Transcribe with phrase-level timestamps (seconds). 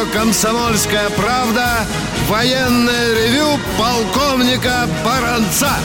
[0.00, 1.86] Радио «Комсомольская правда»
[2.26, 5.78] военное ревю полковника Баранца.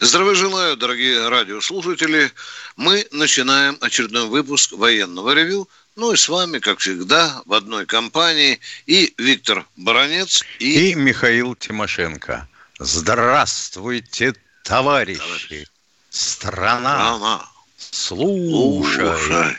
[0.00, 2.30] Здравия желаю, дорогие радиослушатели.
[2.76, 5.68] Мы начинаем очередной выпуск военного ревю.
[5.96, 10.90] Ну и с вами, как всегда, в одной компании и Виктор Баранец, и...
[10.90, 12.48] И Михаил Тимошенко.
[12.78, 15.20] Здравствуйте, товарищи.
[15.20, 15.66] Товарищ.
[16.10, 17.16] Страна.
[17.16, 17.48] Страна.
[17.78, 19.18] Слушай.
[19.18, 19.56] Слушай.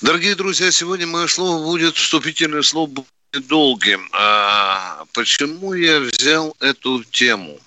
[0.00, 4.08] Дорогие друзья, сегодня мое слово будет, вступительное слово будет долгим.
[4.12, 7.60] А почему я взял эту тему?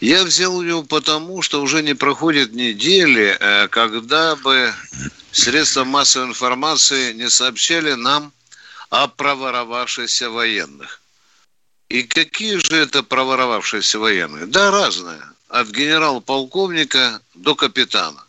[0.00, 4.72] Я взял ее потому, что уже не проходит недели, э, когда бы
[5.32, 8.32] средства массовой информации не сообщали нам
[8.90, 11.00] о проворовавшихся военных.
[11.88, 14.46] И какие же это проворовавшиеся военные?
[14.46, 15.22] Да, разные.
[15.48, 18.24] От генерал-полковника до капитана.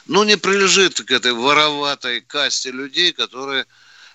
[0.08, 3.66] ну, не прилежит к этой вороватой касте людей, которые,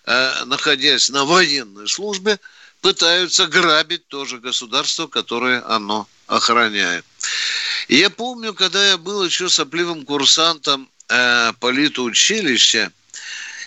[0.05, 2.39] э, находясь на военной службе,
[2.81, 7.05] пытаются грабить тоже государство, которое оно охраняет.
[7.87, 12.91] Я помню, когда я был еще сопливым курсантом э, политучилища,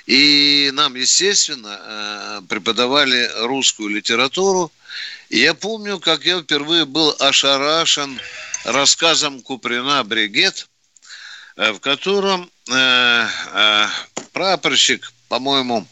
[0.07, 4.73] и нам, естественно, э, преподавали русскую литературу.
[5.31, 8.21] Я помню, как я впервые был ошарашен
[8.65, 10.69] рассказом Куприна «Бригет»,
[11.57, 13.87] в котором э, э,
[14.33, 15.87] прапорщик, по-моему,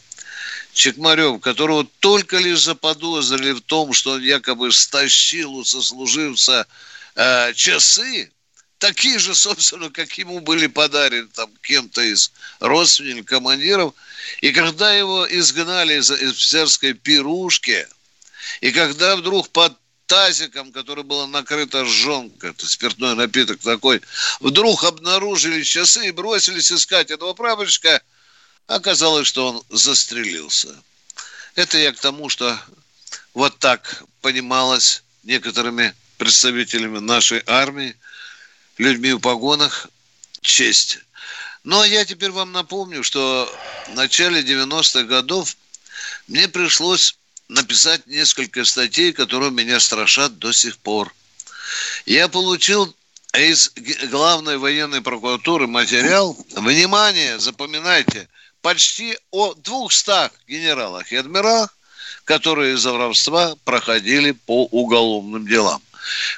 [0.73, 6.67] Чекмарев, которого только лишь заподозрили в том, что он якобы стащил у сослуживца
[7.15, 8.31] э, часы,
[8.77, 13.93] такие же, собственно, как ему были подарены там кем-то из родственников, командиров.
[14.41, 17.87] И когда его изгнали из из офицерской пирушки,
[18.61, 19.73] и когда вдруг под
[20.07, 24.01] тазиком, который было накрыто жонка, это спиртной напиток такой,
[24.39, 28.01] вдруг обнаружили часы и бросились искать этого прапорщика,
[28.67, 30.75] оказалось, что он застрелился.
[31.55, 32.59] Это я к тому, что
[33.33, 37.95] вот так понималось некоторыми представителями нашей армии,
[38.77, 39.87] людьми в погонах,
[40.41, 40.99] честь.
[41.67, 43.51] А я теперь вам напомню, что
[43.87, 45.55] в начале 90-х годов
[46.27, 51.13] мне пришлось написать несколько статей, которые меня страшат до сих пор.
[52.05, 52.95] Я получил
[53.33, 53.71] из
[54.09, 58.27] главной военной прокуратуры материал, внимание, запоминайте,
[58.61, 61.75] почти о 200 генералах и адмиралах,
[62.23, 65.81] которые из-за воровства проходили по уголовным делам.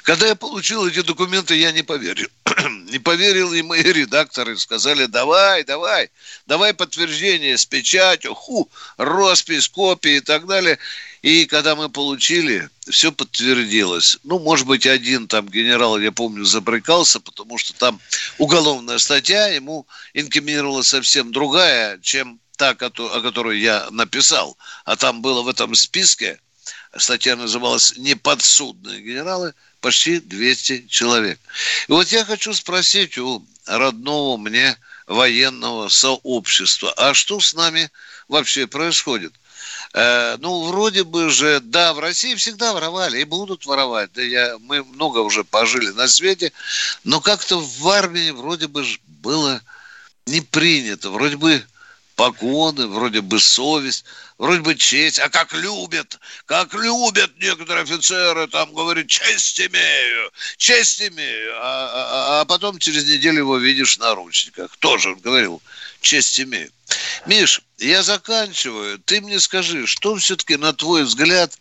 [0.02, 2.28] Когда я получил эти документы, я не поверил.
[2.88, 4.56] не поверил и мои редакторы.
[4.58, 6.10] Сказали, давай, давай,
[6.46, 10.78] давай подтверждение с печатью, ху, роспись, копии и так далее.
[11.22, 14.18] И когда мы получили, все подтвердилось.
[14.24, 18.00] Ну, может быть, один там генерал, я помню, забрыкался, потому что там
[18.38, 24.56] уголовная статья, ему инкриминировала совсем другая, чем та, о которой я написал.
[24.84, 26.40] А там было в этом списке,
[26.96, 31.38] статья называлась «Неподсудные генералы», почти 200 человек.
[31.88, 34.76] И вот я хочу спросить у родного мне
[35.06, 37.90] военного сообщества, а что с нами
[38.28, 39.32] вообще происходит?
[39.94, 44.10] Э, ну, вроде бы же, да, в России всегда воровали и будут воровать.
[44.12, 46.52] Да я, мы много уже пожили на свете,
[47.04, 49.60] но как-то в армии вроде бы было
[50.26, 51.10] не принято.
[51.10, 51.64] Вроде бы
[52.18, 54.04] погоны, вроде бы совесть,
[54.38, 55.20] вроде бы честь.
[55.20, 61.52] А как любят, как любят некоторые офицеры, там говорят, честь имею, честь имею.
[61.54, 64.76] А, а, а потом через неделю его видишь в наручниках.
[64.78, 65.62] Тоже он говорил,
[66.00, 66.72] честь имею.
[67.26, 68.98] Миш, я заканчиваю.
[68.98, 71.56] Ты мне скажи, что все-таки, на твой взгляд,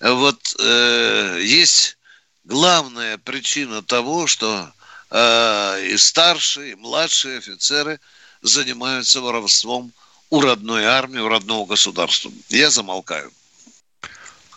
[0.00, 1.96] вот э, есть
[2.42, 4.72] главная причина того, что
[5.10, 8.00] э, и старшие, и младшие офицеры
[8.44, 9.92] занимаются воровством
[10.30, 12.30] у родной армии, у родного государства.
[12.50, 13.32] Я замолкаю.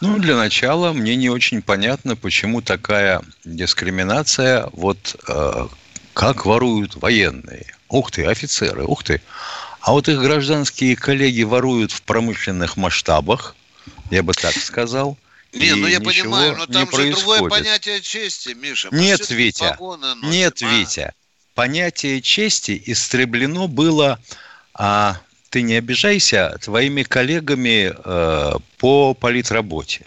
[0.02, 5.68] Ну, для начала мне не очень понятно, почему такая дискриминация, вот э,
[6.14, 7.66] как воруют военные.
[7.90, 9.22] Ух ты, офицеры, ух ты.
[9.82, 13.56] А вот их гражданские коллеги воруют в промышленных масштабах,
[14.12, 15.18] я бы так сказал.
[15.54, 17.40] Не, ну я понимаю, но там же происходит.
[17.40, 18.90] другое понятие чести, Миша.
[18.92, 19.78] Нет, Витя,
[20.24, 20.66] нет, а?
[20.66, 21.14] Витя.
[21.58, 24.20] Понятие чести истреблено было,
[24.76, 25.18] а,
[25.50, 30.06] ты не обижайся, твоими коллегами э, по политработе.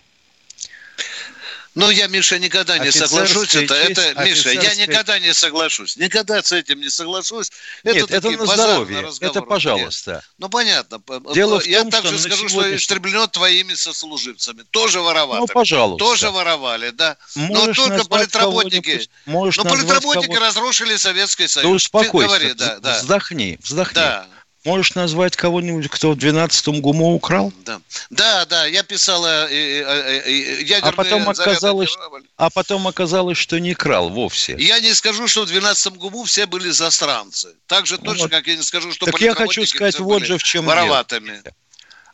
[1.74, 3.54] Ну, я, Миша, никогда не соглашусь.
[3.54, 5.96] Это, это Миша, я никогда не соглашусь.
[5.96, 7.50] Никогда с этим не соглашусь.
[7.84, 9.08] Это Нет, это на здоровье.
[9.20, 10.12] Это пожалуйста.
[10.12, 10.24] Нет.
[10.38, 11.00] Ну, понятно.
[11.32, 14.64] Дело я том, также что скажу, что истреблено твоими сослуживцами.
[14.70, 15.40] Тоже воровали.
[15.40, 16.04] Ну, пожалуйста.
[16.04, 17.16] Тоже воровали, да.
[17.36, 19.08] Можешь Но только политработники...
[19.26, 20.46] Можешь Но политработники кого...
[20.46, 21.68] разрушили Советский Союз.
[21.68, 22.26] Да успокойся.
[22.26, 22.98] Говори, да, да.
[22.98, 23.94] Вздохни, вздохни.
[23.94, 24.26] Да.
[24.64, 27.50] Можешь назвать кого-нибудь, кто в 12-м ГУМО украл?
[27.64, 27.80] Да,
[28.10, 31.96] да, да я писал э, э, э, ядерные а потом оказалось,
[32.36, 34.56] А потом оказалось, что не крал вовсе.
[34.58, 37.54] Я не скажу, что в 12-м ГУМО все были застранцы.
[37.66, 38.30] Так же точно, вот.
[38.30, 41.40] как я не скажу, что Так я хочу сказать, вот же в чем вороватыми.
[41.42, 41.54] дело.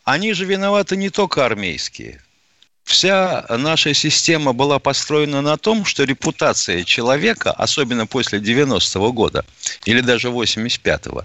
[0.04, 2.22] Они же виноваты не только армейские.
[2.84, 9.44] Вся наша система была построена на том, что репутация человека, особенно после 90-го года
[9.84, 11.24] или даже 85-го,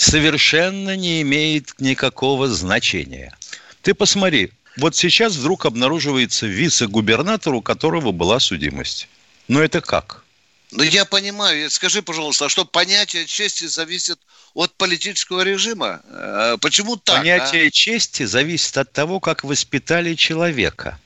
[0.00, 3.36] совершенно не имеет никакого значения.
[3.82, 9.08] Ты посмотри, вот сейчас вдруг обнаруживается вице-губернатор, у которого была судимость.
[9.48, 10.24] Но это как?
[10.70, 11.68] Ну, я понимаю.
[11.68, 14.18] Скажи, пожалуйста, а что понятие чести зависит
[14.54, 16.00] от политического режима?
[16.08, 17.18] Э, почему так?
[17.18, 17.70] Понятие а?
[17.70, 20.98] чести зависит от того, как воспитали человека.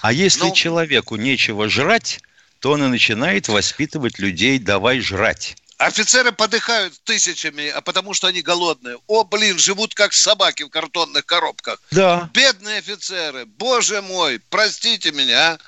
[0.00, 2.20] А если ну, человеку нечего жрать,
[2.58, 5.56] то он и начинает воспитывать людей «давай жрать».
[5.86, 8.98] Офицеры подыхают тысячами, а потому что они голодные.
[9.06, 11.82] О, блин, живут как собаки в картонных коробках.
[11.90, 12.30] Да.
[12.32, 15.58] Бедные офицеры, боже мой, простите меня, а.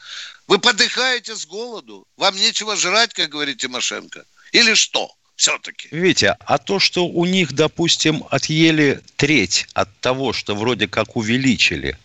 [0.46, 2.06] Вы подыхаете с голоду.
[2.16, 4.24] Вам нечего жрать, как говорит Тимошенко.
[4.52, 5.10] Или что?
[5.36, 5.88] Все-таки.
[5.90, 11.98] Витя, а то, что у них, допустим, отъели треть от того, что вроде как увеличили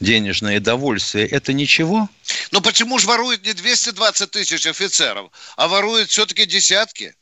[0.00, 2.08] денежное довольствие, это ничего?
[2.52, 7.14] Ну почему же воруют не 220 тысяч офицеров, а воруют все-таки десятки?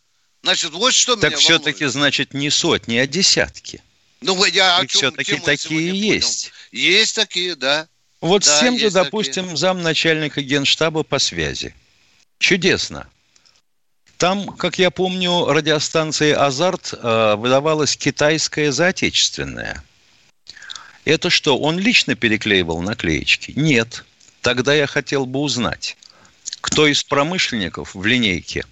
[0.43, 3.81] Значит, вот что так меня все-таки, значит, не сотни, а десятки.
[4.21, 6.53] Ну, я о чем, все-таки такие есть.
[6.71, 6.85] Понял.
[6.85, 7.89] Есть такие, да.
[8.21, 9.57] Вот да, с тем же, допустим, такие.
[9.57, 11.75] замначальника генштаба по связи.
[12.39, 13.09] Чудесно.
[14.17, 19.83] Там, как я помню, радиостанции «Азарт» э, выдавалась китайская за отечественная.
[21.05, 23.53] Это что, он лично переклеивал наклеечки?
[23.57, 24.05] Нет.
[24.41, 25.97] Тогда я хотел бы узнать,
[26.61, 28.65] кто из промышленников в линейке–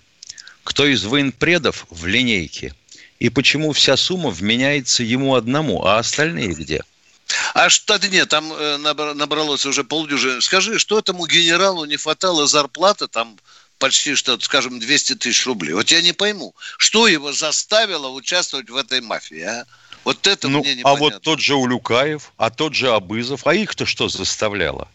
[0.71, 2.73] кто из военпредов в линейке,
[3.19, 6.85] и почему вся сумма вменяется ему одному, а остальные где?
[7.55, 10.41] А что нет, там э, набралось уже полдюжины.
[10.41, 13.37] Скажи, что этому генералу не хватало зарплаты там
[13.79, 15.73] почти что, скажем, 200 тысяч рублей.
[15.73, 19.67] Вот я не пойму, что его заставило участвовать в этой мафии, а?
[20.05, 21.07] Вот это ну, мне непонятно.
[21.07, 24.87] А вот тот же Улюкаев, а тот же Абызов, а их-то что заставляло?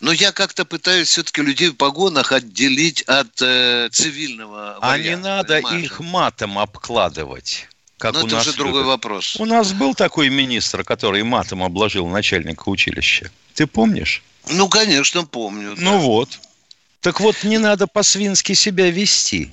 [0.00, 5.16] Но я как-то пытаюсь все-таки людей в погонах отделить от э, цивильного А варианта, не
[5.16, 5.84] надо понимаешь?
[5.84, 7.68] их матом обкладывать.
[7.98, 8.86] Как Но у это нас уже другой любят.
[8.86, 9.36] вопрос.
[9.36, 13.30] У нас был такой министр, который матом обложил начальника училища.
[13.54, 14.22] Ты помнишь?
[14.48, 15.74] Ну, конечно, помню.
[15.76, 15.82] Да.
[15.82, 16.40] Ну вот.
[17.00, 19.50] Так вот, не надо по-свински себя вести.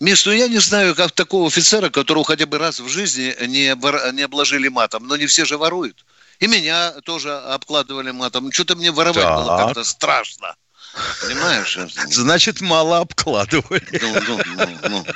[0.00, 3.74] Миш, ну я не знаю, как такого офицера, которого хотя бы раз в жизни не,
[4.12, 5.06] не обложили матом.
[5.06, 6.04] Но не все же воруют.
[6.40, 8.52] И меня тоже обкладывали матом.
[8.52, 9.36] Что-то мне воровать так.
[9.36, 10.56] было как-то страшно.
[11.22, 11.78] Понимаешь?
[12.08, 14.00] Значит, мало обкладывали.
[14.00, 15.06] Ну, ну, ну, ну.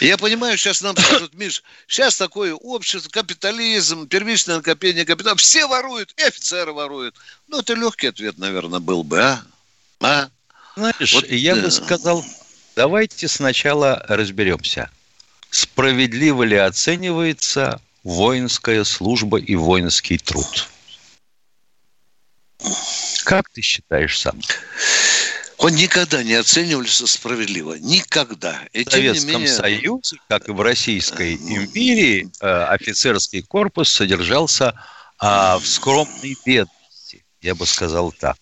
[0.00, 6.12] Я понимаю, сейчас нам скажут, Миш, сейчас такое общество, капитализм, первичное накопление капитала, все воруют,
[6.18, 7.14] и офицеры воруют.
[7.48, 9.42] Ну, это легкий ответ, наверное, был бы, а?
[10.00, 10.28] А?
[10.76, 11.62] Знаешь, вот, я да.
[11.62, 12.24] бы сказал,
[12.74, 14.90] давайте сначала разберемся,
[15.50, 20.68] справедливо ли оценивается воинская служба и воинский труд.
[23.24, 24.40] Как ты считаешь сам?
[25.58, 27.74] Он никогда не оценивался справедливо.
[27.74, 28.60] Никогда.
[28.72, 29.48] И, в Советском менее...
[29.48, 34.78] Союзе, как и в Российской империи, э, офицерский корпус содержался
[35.18, 38.36] а, в скромной бедности, я бы сказал так.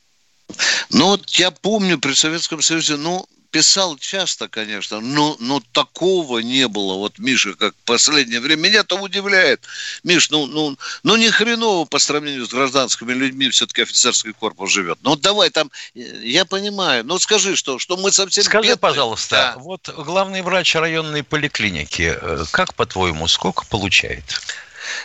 [0.90, 6.66] Ну, вот я помню при Советском Союзе, ну, писал часто, конечно, но, но такого не
[6.66, 8.62] было, вот, Миша, как в последнее время.
[8.62, 9.64] Меня-то удивляет.
[10.02, 14.98] Миш, ну, ну, ну не хреново по сравнению с гражданскими людьми все-таки офицерский корпус живет.
[15.02, 18.76] Ну, давай там, я понимаю, ну, скажи, что, что мы совсем Скажи, бедные.
[18.76, 19.62] пожалуйста, да.
[19.62, 24.24] вот главный врач районной поликлиники, э, как, по-твоему, сколько получает?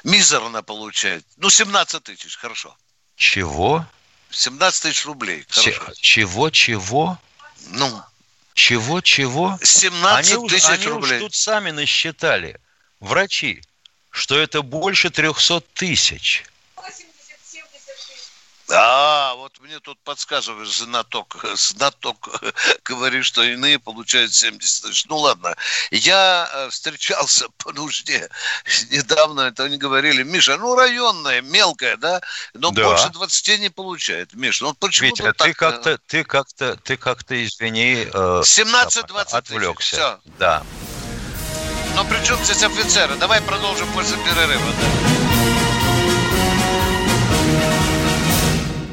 [0.03, 1.23] Мизерно получает.
[1.37, 2.75] Ну, 17 тысяч, хорошо.
[3.15, 3.85] Чего?
[4.31, 5.45] 17 тысяч рублей.
[5.47, 5.93] Хорошо.
[6.01, 7.19] Чего, чего?
[7.67, 8.01] Ну,
[8.53, 9.57] чего, чего?
[9.61, 11.11] 17 они тысяч они рублей.
[11.13, 12.59] Они тут сами насчитали,
[12.99, 13.61] врачи,
[14.09, 16.43] что это больше 300 тысяч.
[18.71, 22.29] А, вот мне тут подсказываешь, знаток, знаток
[22.83, 25.05] говорит, что иные получают 70 тысяч.
[25.05, 25.55] Ну ладно,
[25.91, 28.29] я э, встречался по нужде
[28.91, 32.21] недавно, это они говорили, Миша, ну районная, мелкая, да,
[32.53, 32.83] но да.
[32.83, 34.33] больше 20 не получает.
[34.33, 39.95] Миша, ну почему Витя, ты как-то, ты как-то, ты как-то, извини, 17-20 э, отвлекся.
[39.95, 40.19] Все.
[40.37, 40.63] Да.
[41.95, 43.15] Но при чем здесь офицеры?
[43.15, 44.71] Давай продолжим после перерыва.
[44.79, 45.28] Да.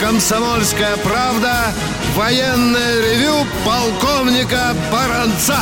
[0.00, 1.72] «Комсомольская правда»
[2.14, 5.60] военное ревю полковника Баранца.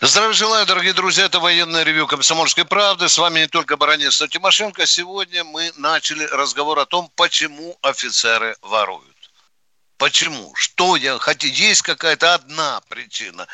[0.00, 1.24] Здравия желаю, дорогие друзья.
[1.24, 3.08] Это военное ревю «Комсомольской правды».
[3.08, 4.86] С вами не только Баранец, но Тимошенко.
[4.86, 9.16] Сегодня мы начали разговор о том, почему офицеры воруют.
[9.96, 10.54] Почему?
[10.54, 11.46] Что я хочу?
[11.46, 13.46] Есть какая-то одна причина.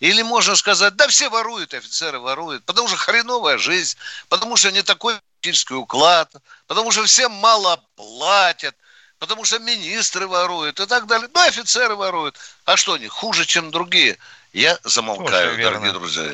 [0.00, 3.96] Или можно сказать, да все воруют, офицеры воруют, потому что хреновая жизнь,
[4.28, 6.32] потому что не такой политический уклад,
[6.68, 8.76] потому что всем мало платят,
[9.18, 11.28] потому что министры воруют и так далее.
[11.32, 12.36] Ну, офицеры воруют.
[12.64, 14.18] А что они, хуже, чем другие?
[14.52, 16.24] Я замолкаю, Слушай, дорогие друзья.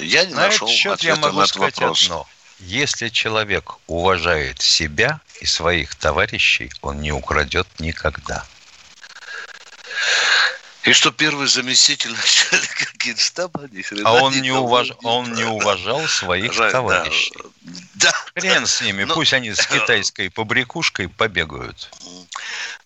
[0.00, 2.02] Я не на нашел счет ответа я могу на этот сказать вопрос.
[2.04, 2.26] Одно.
[2.60, 8.46] Если человек уважает себя и своих товарищей, он не украдет никогда.
[10.84, 14.92] И что первый заместитель начальника генштаба ни хрена А он не, уваж...
[15.02, 17.32] он не уважал своих Жаль, товарищей.
[17.94, 18.12] Да.
[18.34, 21.90] Хрен с ними, ну, пусть они с китайской побрякушкой побегают.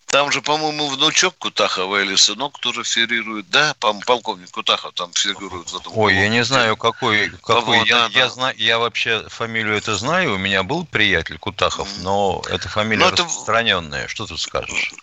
[0.09, 3.47] Там же, по-моему, внучок Кутахова или сынок тоже фигурирует.
[3.51, 5.69] Да, полковник Кутахов там фигурирует.
[5.69, 7.29] В этом Ой, я не знаю, какой.
[7.43, 7.77] какой.
[7.87, 8.29] Я, да, я, да.
[8.29, 10.33] Знаю, я вообще фамилию это знаю.
[10.33, 14.05] У меня был приятель Кутахов, но эта фамилия но распространенная.
[14.05, 14.09] Это...
[14.09, 14.93] Что тут скажешь?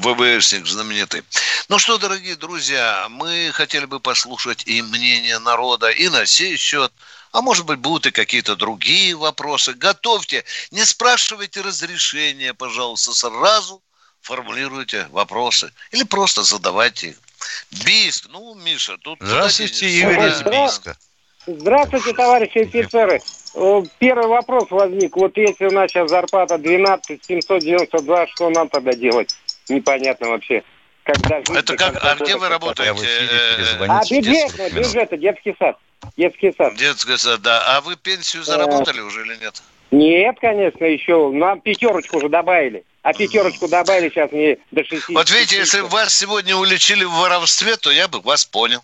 [0.00, 1.22] ВВСник знаменитый.
[1.68, 6.92] Ну что, дорогие друзья, мы хотели бы послушать и мнение народа, и на сей счет.
[7.32, 9.74] А может быть, будут и какие-то другие вопросы.
[9.74, 13.82] Готовьте, не спрашивайте разрешения, пожалуйста, сразу
[14.26, 17.16] формулируйте вопросы или просто задавайте их.
[17.84, 19.18] Бийск, ну, Миша, тут...
[19.20, 20.96] Здравствуйте, Юрий из Бийска.
[21.46, 23.20] Здравствуйте, товарищи офицеры.
[23.98, 25.16] Первый вопрос возник.
[25.16, 29.32] Вот если у нас сейчас зарплата 12 792, что нам тогда делать?
[29.68, 30.64] Непонятно вообще.
[31.04, 32.90] Когда Это как, а где вы работаете?
[33.88, 35.78] А бюджет, бюджет, детский сад.
[36.16, 36.74] Детский сад.
[36.74, 37.76] Детский сад, да.
[37.76, 39.62] А вы пенсию заработали уже или нет?
[39.92, 41.30] Нет, конечно, еще.
[41.30, 42.82] Нам пятерочку уже добавили.
[43.06, 45.10] А пятерочку добавили сейчас мне до 60.
[45.10, 48.82] Вот видите, если бы вас сегодня уличили в воровстве, то я бы вас понял.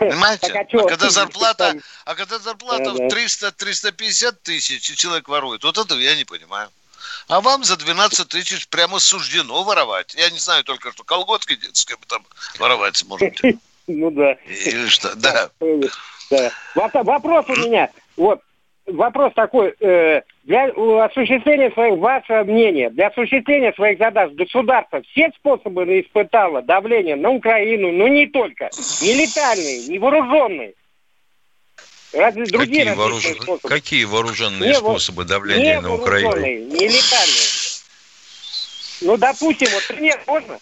[0.00, 0.48] Понимаете?
[0.48, 5.78] Так, а, а когда зарплата, а когда зарплата в 300-350 тысяч, и человек ворует, вот
[5.78, 6.68] этого я не понимаю.
[7.28, 10.16] А вам за 12 тысяч прямо суждено воровать.
[10.16, 12.26] Я не знаю только, что колготки детские там
[12.58, 13.58] воровать сможете.
[13.86, 14.32] Ну да.
[14.46, 15.14] Или что?
[15.14, 15.50] Да.
[16.30, 16.50] Да.
[16.74, 17.90] Вопрос у меня.
[18.16, 18.40] Вот,
[18.86, 19.74] вопрос такой.
[19.80, 20.64] Э, для
[21.04, 27.92] осуществления своих, ваше мнение, для осуществления своих задач государство все способы испытало давление на Украину,
[27.92, 28.70] но не только.
[29.02, 30.74] Не летальные, не вооруженные.
[32.12, 33.24] Разве другие какие, вооруж...
[33.24, 33.68] способы?
[33.68, 36.36] какие вооруженные не, способы давления не на Украину?
[36.36, 37.64] Не летальные.
[39.02, 40.58] Ну, допустим, вот пример можно?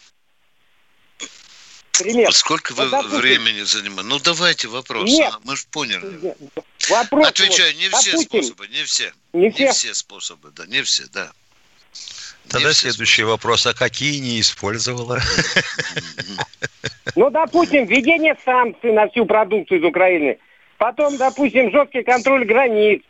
[2.03, 2.29] Пример.
[2.29, 4.09] А сколько вот, вы допустим, времени занимаете?
[4.09, 5.11] Ну, давайте вопрос.
[5.11, 5.33] Нет.
[5.33, 6.35] А, мы же поняли.
[6.89, 7.29] Вопрос.
[7.29, 9.13] Отвечаю, не все допустим, способы, не все.
[9.33, 9.65] Не все?
[9.65, 11.33] Не все способы, да, не все, да.
[12.49, 13.67] Тогда не следующий вопрос.
[13.67, 15.21] А какие не использовала?
[17.15, 20.39] Ну, допустим, введение санкций на всю продукцию из Украины.
[20.79, 23.03] Потом, допустим, жесткий контроль границ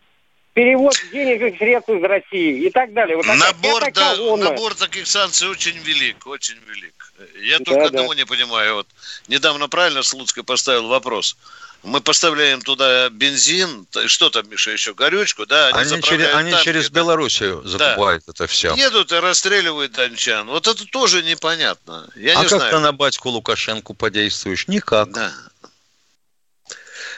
[0.54, 3.16] перевод денежных средств из России и так далее.
[3.16, 7.01] Вот набор, да, набор таких санкций очень велик, очень велик.
[7.42, 7.86] Я да, только да.
[7.86, 8.76] одного не понимаю.
[8.76, 8.88] Вот
[9.28, 11.36] недавно правильно Слуцкий поставил вопрос.
[11.82, 15.68] Мы поставляем туда бензин, что там, Миша, еще горючку, да?
[15.68, 18.32] Они, они, через, они танки, через Белоруссию закупают да.
[18.32, 18.72] это все.
[18.76, 20.46] Едут и расстреливают дончан.
[20.46, 22.08] Вот это тоже непонятно.
[22.14, 22.70] Я а не как знаю.
[22.70, 24.68] ты на батьку Лукашенку подействуешь?
[24.68, 25.10] Никак.
[25.10, 25.32] Да.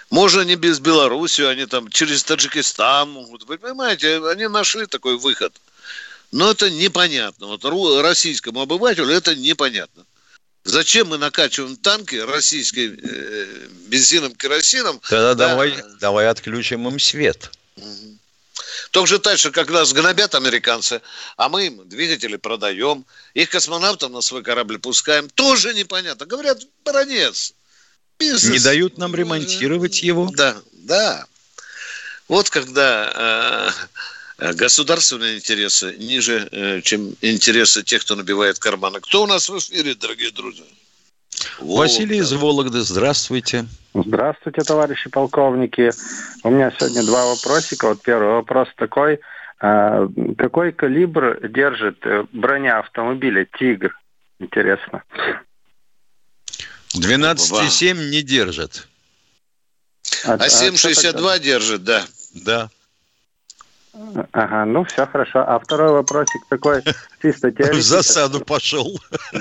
[0.09, 3.45] Можно не без Белоруссию, они там через Таджикистан могут.
[3.45, 5.53] Вы понимаете, они нашли такой выход.
[6.35, 7.47] Но это непонятно.
[7.47, 7.65] Вот
[8.03, 10.05] российскому обывателю это непонятно.
[10.65, 15.01] Зачем мы накачиваем танки российским э, бензином, керосином?
[15.09, 15.49] Тогда да.
[15.51, 17.53] давай, давай отключим им свет.
[17.77, 18.19] Угу.
[18.91, 21.03] Так же дальше, как нас гнобят американцы,
[21.37, 26.27] а мы им двигатели продаем, их космонавтов на свой корабль пускаем, тоже непонятно.
[26.27, 27.55] Говорят, баронец,
[28.19, 28.51] Бизнес.
[28.51, 30.29] Не дают нам ремонтировать его.
[30.35, 31.27] Да, да.
[32.27, 33.71] Вот когда э,
[34.39, 39.01] государственные интересы ниже, э, чем интересы тех, кто набивает карманы.
[39.01, 40.65] Кто у нас в эфире, дорогие друзья?
[41.59, 41.81] Вологда.
[41.81, 43.67] Василий из Вологды, здравствуйте.
[43.95, 45.91] Здравствуйте, товарищи полковники.
[46.43, 47.89] У меня сегодня два вопросика.
[47.89, 49.21] Вот первый вопрос такой.
[49.61, 53.97] А, какой калибр держит э, броня автомобиля «Тигр»?
[54.41, 55.03] Интересно.
[56.95, 58.89] 12,7 не держит.
[60.27, 62.05] А, а 7,62 а держит, да.
[62.35, 62.71] Да.
[64.33, 65.45] Ага, ну все хорошо.
[65.47, 66.83] А второй вопросик такой
[67.23, 67.81] чисто теоретический.
[67.81, 68.87] В засаду пошел.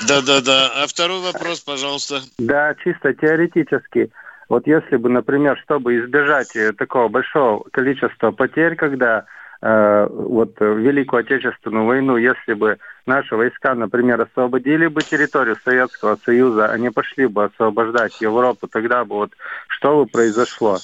[0.08, 0.84] Да-да-да.
[0.84, 2.22] А второй вопрос, пожалуйста.
[2.38, 4.12] Да, чисто теоретически.
[4.50, 9.26] Вот если бы, например, чтобы избежать э, такого большого количества потерь, когда
[9.62, 16.68] э, вот Великую Отечественную войну, если бы наши войска, например, освободили бы территорию Советского Союза,
[16.68, 19.32] они пошли бы освобождать Европу, тогда бы вот
[19.68, 20.78] что бы произошло?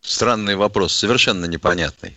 [0.00, 2.16] Странный вопрос, совершенно непонятный.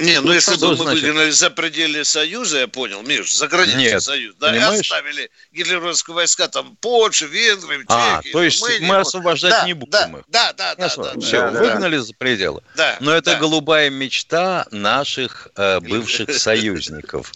[0.00, 1.04] Не, ну, ну если бы мы значит?
[1.04, 4.76] выгнали за пределы Союза, я понял, Миш, за границей Союза, да, понимаешь?
[4.76, 8.30] и оставили гитлеровские войска там Польше, Венгрии, а, Чехии.
[8.30, 10.24] А, то есть мы, мы освобождать да, не будем да, их.
[10.28, 10.88] Да, да, да.
[10.88, 12.02] да, да Все, да, выгнали да.
[12.02, 12.62] за пределы.
[12.76, 13.38] Да, Но это да.
[13.38, 17.32] голубая мечта наших э, бывших союзников.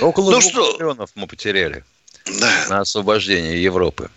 [0.00, 1.84] Около ну, двух миллионов мы потеряли
[2.68, 4.10] на освобождение Европы.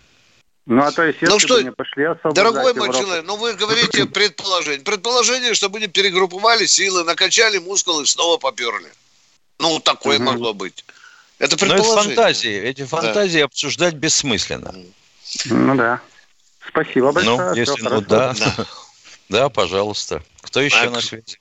[0.68, 4.06] Ну, а то есть, если ну, что, не пошли Дорогой мой человек, ну вы говорите
[4.14, 4.84] предположение.
[4.84, 8.92] Предположение, что мы не перегрупповали силы, накачали мускулы и снова поперли.
[9.60, 10.26] Ну, такое угу.
[10.26, 10.84] могло быть.
[11.38, 11.94] Это предположение.
[11.94, 12.62] Но это фантазии.
[12.62, 13.46] Эти фантазии да.
[13.46, 14.74] обсуждать бессмысленно.
[15.46, 16.02] Ну да.
[16.68, 17.38] Спасибо большое.
[17.38, 18.34] Ну, если, ну да.
[18.34, 18.66] да.
[19.30, 20.22] Да, пожалуйста.
[20.42, 21.40] Кто еще а, на свете?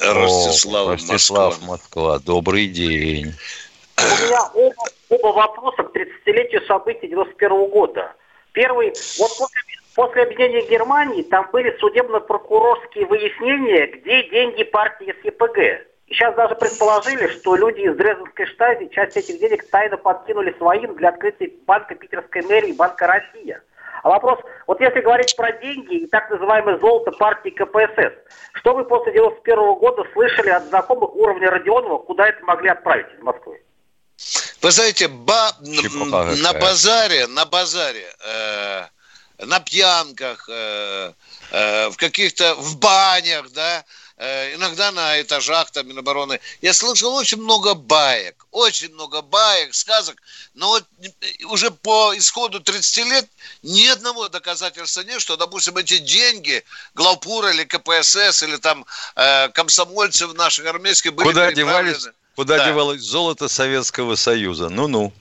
[0.00, 1.66] Ростислав, Ростислав Москва.
[1.66, 2.18] Москва.
[2.20, 3.34] Добрый день.
[5.10, 8.14] Оба вопроса к 30-летию событий 91 года.
[8.52, 9.60] Первый, вот после,
[9.94, 15.86] после объединения Германии там были судебно-прокурорские выяснения, где деньги партии СЕПГ.
[16.08, 20.94] И сейчас даже предположили, что люди из Дрезденской штази часть этих денег тайно подкинули своим
[20.96, 23.62] для открытия банка Питерской мэрии и Банка Россия.
[24.02, 28.14] А вопрос, вот если говорить про деньги и так называемое золото партии КПСС,
[28.52, 33.12] что вы после 91 -го года слышали от знакомых уровня Родионова, куда это могли отправить
[33.14, 33.60] из Москвы?
[34.60, 35.56] Вы знаете, ба-
[36.42, 38.86] на базаре, на базаре, э,
[39.38, 41.12] на пьянках, э,
[41.50, 43.84] э, в каких-то, в банях, да,
[44.16, 46.40] э, иногда на этажах там Минобороны.
[46.60, 50.16] Я слышал очень много баек, очень много баек, сказок,
[50.54, 50.84] но вот
[51.44, 53.28] уже по исходу 30 лет
[53.62, 60.34] ни одного доказательства нет, что, допустим, эти деньги Главпура или КПСС или там э, комсомольцев
[60.34, 62.08] наших армейских были Куда девались?
[62.38, 62.66] Куда да.
[62.68, 64.68] девалось золото Советского Союза?
[64.68, 65.12] Ну-ну.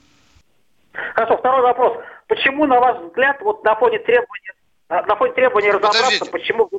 [1.16, 1.98] Хорошо, второй вопрос.
[2.28, 4.54] Почему, на ваш взгляд, вот на фоне требования,
[4.88, 6.70] на фоне требования разобраться, почему,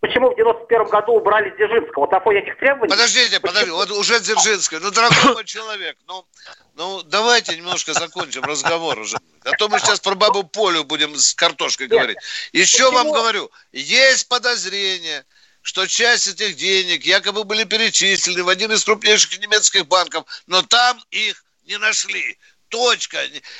[0.00, 2.00] почему в 91 году убрали Дзержинского?
[2.00, 2.90] Вот на фоне этих требований...
[2.90, 4.80] Подождите, подождите, вот уже Дзержинская.
[4.80, 6.24] Ну, дорогой мой человек, ну,
[6.74, 9.18] ну, давайте немножко закончим разговор уже.
[9.44, 12.18] А то мы сейчас про бабу Полю будем с картошкой говорить.
[12.52, 15.24] Еще вам говорю, есть подозрение,
[15.66, 21.02] что часть этих денег якобы были перечислены в один из крупнейших немецких банков, но там
[21.10, 22.38] их не нашли.
[22.68, 23.18] Точка.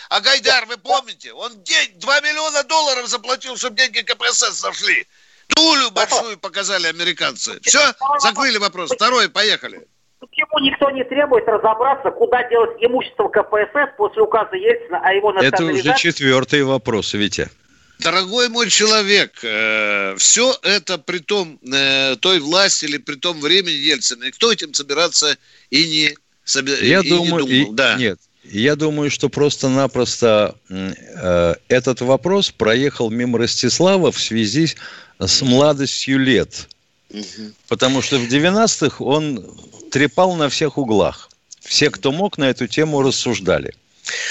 [0.09, 5.05] А Гайдар, вы помните, он день, 2 миллиона долларов заплатил, чтобы деньги КПСС нашли.
[5.49, 7.59] Тулю большую показали американцы.
[7.62, 7.81] Все,
[8.21, 8.92] закрыли вопрос.
[8.92, 9.85] Второй, поехали.
[10.21, 15.64] Почему никто не требует разобраться, куда делать имущество КПСС после указа Ельцина о его Это
[15.64, 17.51] уже четвертый вопрос, Витя.
[17.98, 23.74] Дорогой мой человек, э, все это при том э, той власти или при том времени
[23.74, 24.24] Ельцина.
[24.24, 25.38] Никто этим собираться
[25.70, 26.72] и не, соби...
[26.82, 27.72] Я и думаю, не думал.
[27.72, 27.94] И, да.
[27.96, 34.74] Нет, я думаю, что просто-напросто э, этот вопрос проехал мимо Ростислава в связи
[35.18, 36.68] с младостью лет.
[37.11, 37.52] Угу.
[37.68, 39.42] Потому что в 90-х он
[39.90, 41.30] трепал на всех углах.
[41.61, 43.74] Все, кто мог, на эту тему рассуждали.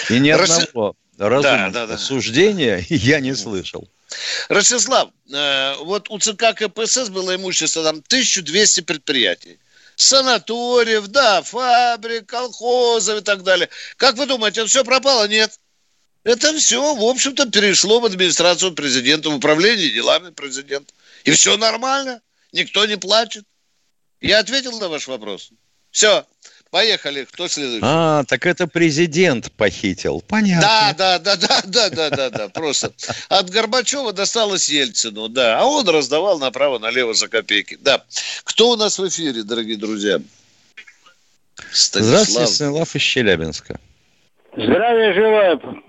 [0.09, 0.51] И ни Рас...
[0.51, 1.97] одного разумного да, да, да.
[1.97, 3.87] суждения я не слышал.
[4.49, 9.59] Ростислав, э, вот у ЦК КПСС было имущество там 1200 предприятий.
[9.95, 13.69] Санаториев, да, фабрик, колхозов и так далее.
[13.97, 15.27] Как вы думаете, это все пропало?
[15.27, 15.59] Нет.
[16.23, 20.93] Это все, в общем-то, перешло в администрацию президента, в управление делами президента.
[21.23, 23.45] И все нормально, никто не плачет.
[24.21, 25.51] Я ответил на ваш вопрос.
[25.91, 26.25] Все,
[26.75, 27.23] поехали.
[27.23, 27.85] Кто следующий?
[27.85, 30.21] А, так это президент похитил.
[30.27, 30.93] Понятно.
[30.97, 32.49] Да, да, да, да, да, да, да, да.
[32.49, 32.91] Просто
[33.29, 35.61] от Горбачева досталось Ельцину, да.
[35.61, 37.77] А он раздавал направо-налево за копейки.
[37.79, 38.03] Да.
[38.43, 40.19] Кто у нас в эфире, дорогие друзья?
[41.71, 42.23] Станислав.
[42.27, 43.79] Здравствуйте, Станислав из Челябинска.
[44.57, 45.83] Здравия желаю,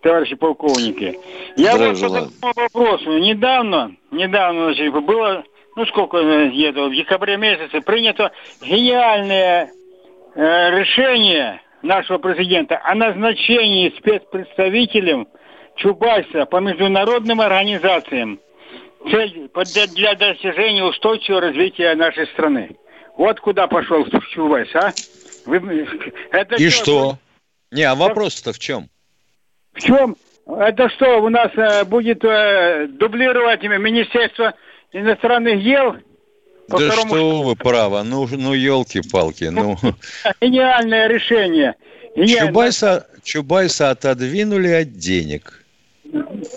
[0.00, 1.18] товарищи полковники.
[1.58, 3.18] Я вот по такому вопросу.
[3.18, 5.44] Недавно, недавно, значит, было,
[5.76, 9.81] ну сколько где-то, в декабре месяце принято гениальное э,
[10.34, 15.28] решение нашего президента о назначении спецпредставителем
[15.76, 18.40] Чубайса по международным организациям
[19.10, 19.50] цель
[19.94, 22.76] для достижения устойчивого развития нашей страны.
[23.16, 24.92] Вот куда пошел Чубайс, а?
[25.44, 25.88] Вы,
[26.30, 26.84] это И что?
[26.84, 27.18] что?
[27.72, 28.88] Не, а вопрос-то в чем?
[29.72, 30.16] В чем?
[30.46, 34.54] Это что, у нас э, будет э, дублировать Министерство
[34.92, 35.96] иностранных дел?
[36.68, 37.14] Да второму...
[37.14, 39.76] что вы право, ну, ну елки-палки, ну.
[40.40, 41.74] Гениальное решение.
[42.16, 42.48] Гениальное...
[42.48, 45.62] Чубайса, Чубайса отодвинули от денег.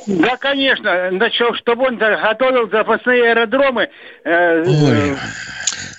[0.08, 1.10] Да, конечно.
[1.12, 3.90] Значит, чтобы он готовил запасные аэродромы.
[4.24, 5.18] Э, Ой.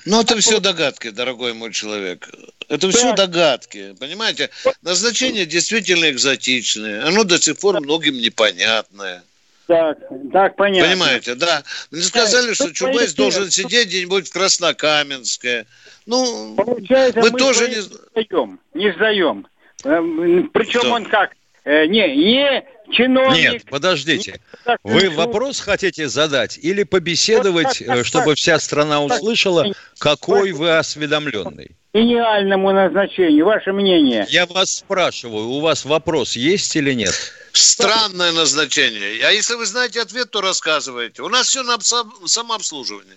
[0.04, 2.28] Ну, это все догадки, дорогой мой человек.
[2.68, 4.50] Это все догадки, понимаете?
[4.82, 7.06] Назначение действительно экзотичное.
[7.06, 9.24] Оно до сих пор многим непонятное.
[9.66, 9.98] Так,
[10.32, 10.92] так, понятно.
[10.92, 11.62] Понимаете, да.
[11.90, 15.66] Мне сказали, что Чубайс должен сидеть где-нибудь в Краснокаменске.
[16.06, 17.80] Ну, Получается, мы, мы тоже не...
[17.80, 19.46] Сдаем, не сдаем.
[19.84, 20.92] Эм, Причем Что?
[20.92, 21.32] он как?
[21.64, 23.52] Э, не, не чиновник.
[23.52, 24.40] Нет, подождите.
[24.84, 29.66] Вы вопрос хотите задать или побеседовать, вот так, так, чтобы так, вся страна услышала,
[29.98, 31.72] какой вы осведомленный?
[31.92, 33.46] Гениальному назначению.
[33.46, 34.26] Ваше мнение?
[34.28, 37.14] Я вас спрашиваю, у вас вопрос есть или нет?
[37.56, 39.26] Странное назначение.
[39.26, 41.22] А если вы знаете ответ, то рассказывайте.
[41.22, 43.16] У нас все на самообслуживание.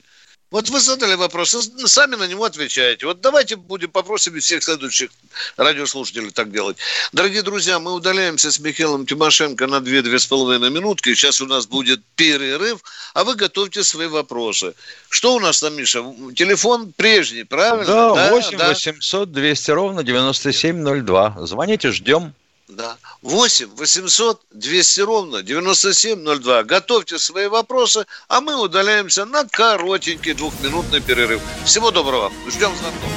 [0.52, 1.52] Вот вы задали вопрос,
[1.86, 3.06] сами на него отвечаете.
[3.06, 5.12] Вот давайте будем попросим всех следующих
[5.58, 6.78] радиослушателей так делать.
[7.12, 11.14] Дорогие друзья, мы удаляемся с Михаилом Тимошенко на 2-2,5 минутки.
[11.14, 12.82] Сейчас у нас будет перерыв,
[13.14, 14.74] а вы готовьте свои вопросы.
[15.10, 16.04] Что у нас там, Миша?
[16.36, 17.86] Телефон прежний, правильно?
[17.86, 18.70] Да, да 8 да?
[18.70, 21.46] 800 200 ровно 9702.
[21.46, 22.34] Звоните, ждем.
[22.70, 22.98] Да.
[23.24, 26.64] 8 800 200 ровно 9702.
[26.64, 31.42] Готовьте свои вопросы, а мы удаляемся на коротенький двухминутный перерыв.
[31.66, 32.32] Всего доброго.
[32.48, 33.10] Ждем звонков.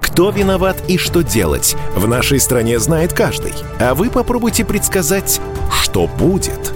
[0.00, 3.52] Кто виноват и что делать, в нашей стране знает каждый.
[3.78, 6.72] А вы попробуйте предсказать, что будет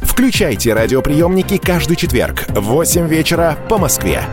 [0.11, 4.27] Включайте радиоприемники каждый четверг в 8 вечера по Москве.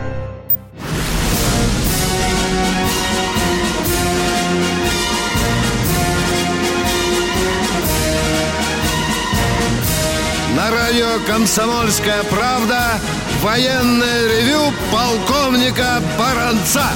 [10.53, 12.99] На радио «Комсомольская правда»
[13.41, 16.91] военное ревю полковника Баранца.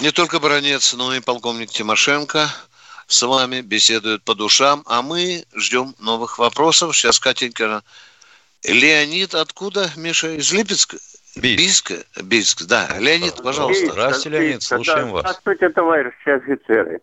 [0.00, 2.48] Не только Баранец, но и полковник Тимошенко
[3.08, 6.94] с вами беседуют по душам, а мы ждем новых вопросов.
[6.94, 7.82] Сейчас Катенька...
[8.64, 10.36] Леонид откуда, Миша?
[10.36, 10.98] Из Липецка?
[11.36, 11.92] Бийск.
[11.92, 12.88] Бийск, Бийск, да.
[12.98, 13.92] Леонид, пожалуйста.
[13.92, 15.22] Здравствуйте, Леонид, слушаем вас.
[15.22, 17.00] Здравствуйте, товарищи офицеры.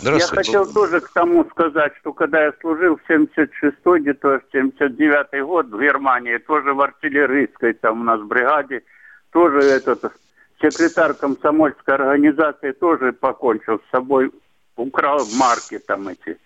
[0.00, 0.50] Здравствуйте.
[0.50, 5.42] Я хотел тоже к тому сказать, что когда я служил в 76-й, где-то в 79-й
[5.42, 8.82] год в Германии, тоже в артиллерийской, там у нас бригаде,
[9.30, 10.12] тоже этот
[10.60, 14.32] секретарь комсомольской организации тоже покончил с собой,
[14.76, 16.38] украл марки там эти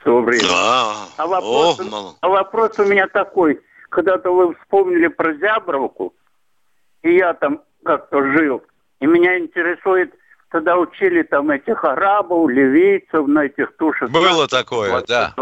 [0.00, 0.48] в то время.
[0.52, 2.16] А, А вопрос, о, мало.
[2.20, 3.60] а вопрос у меня такой.
[3.90, 6.14] Когда-то вы вспомнили про Зябровку,
[7.02, 8.62] и я там как-то жил.
[9.00, 10.14] И меня интересует,
[10.50, 14.10] тогда учили там этих арабов, ливийцев на этих тушах.
[14.10, 15.34] Было такое, да.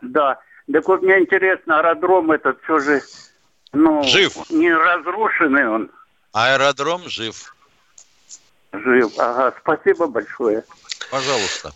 [0.00, 0.38] Да.
[0.72, 3.02] Так вот, мне интересно, аэродром этот все же,
[3.72, 4.50] ну, Жив.
[4.50, 5.90] не разрушенный он,
[6.32, 7.54] Аэродром жив.
[8.72, 9.12] жив.
[9.18, 10.62] Ага, спасибо большое.
[11.10, 11.72] Пожалуйста.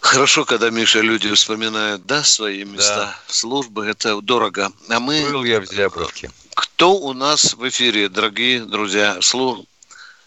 [0.00, 3.86] Хорошо, когда, Миша, люди вспоминают, да, свои места службы.
[3.86, 4.70] Это дорого.
[4.88, 5.22] А мы...
[5.30, 6.30] Был я в Зябровке.
[6.54, 9.18] Кто у нас в эфире, дорогие друзья?
[9.20, 9.64] Слу...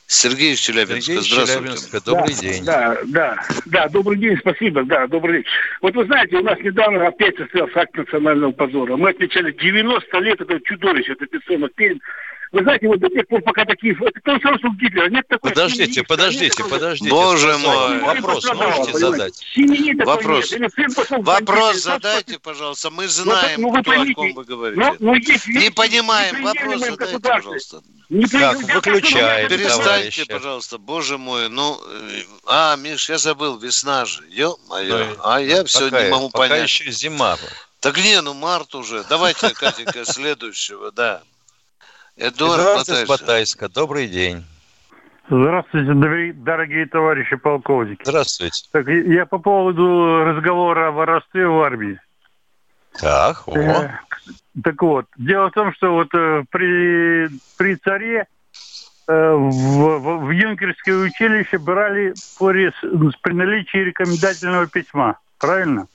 [0.07, 1.13] Сергей из Челябинска.
[1.13, 1.63] Сергей Здравствуйте.
[1.63, 2.63] Челябинска, добрый да, день.
[2.63, 5.45] Да, да, да, добрый день, спасибо, да, добрый день.
[5.81, 8.97] Вот вы знаете, у нас недавно опять состоялся акт национального позора.
[8.97, 11.99] Мы отмечали 90 лет этого чудовища, это бессонных фильм.
[12.55, 13.93] Вы знаете, вот до тех пор, пока такие...
[13.99, 15.09] Это то же самое, что у Гитлера.
[15.09, 17.09] Нет такой Подождите, семьи, подождите, нет подождите.
[17.09, 17.99] Боже мой.
[17.99, 19.35] Вопрос можете задать?
[19.53, 20.51] Семьи Вопрос.
[20.53, 20.71] нет.
[21.09, 22.91] Вопрос задайте, пожалуйста.
[22.91, 24.79] Мы Ну, знаем, ну, вы кто, о ком вы говорите.
[24.81, 26.43] Ну, ну, есть Не понимаем.
[26.43, 27.81] Вопрос задайте, пожалуйста.
[28.09, 30.25] Непри- Так, выключаем, просто- Перестаньте, товарищи.
[30.25, 31.49] пожалуйста, боже мой.
[31.49, 34.23] Ну, э, а, Миш, я забыл, весна же.
[34.29, 34.97] Ё-моё.
[35.07, 36.63] Ну, а я все не могу Пока понять.
[36.69, 37.37] еще зима.
[37.81, 39.03] Так не, ну март уже.
[39.09, 41.21] Давайте, Катенька, следующего, да.
[42.17, 43.07] Эдуард Эдуард из Батайский.
[43.07, 44.45] Батайска, добрый день.
[45.29, 48.03] Здравствуйте, дорогие- товарищи полковники.
[48.03, 48.67] Здравствуйте.
[48.71, 51.99] Так, я по поводу разговора о воровстве в армии.
[52.99, 53.57] Так, о.
[53.57, 53.89] Э,
[54.63, 58.27] Так вот, дело в том, что вот э, при, при царе
[59.07, 59.49] э, в,
[59.99, 65.17] в, в юнкерское училище брали рес- при наличии рекомендательного письма.
[65.39, 65.87] Правильно?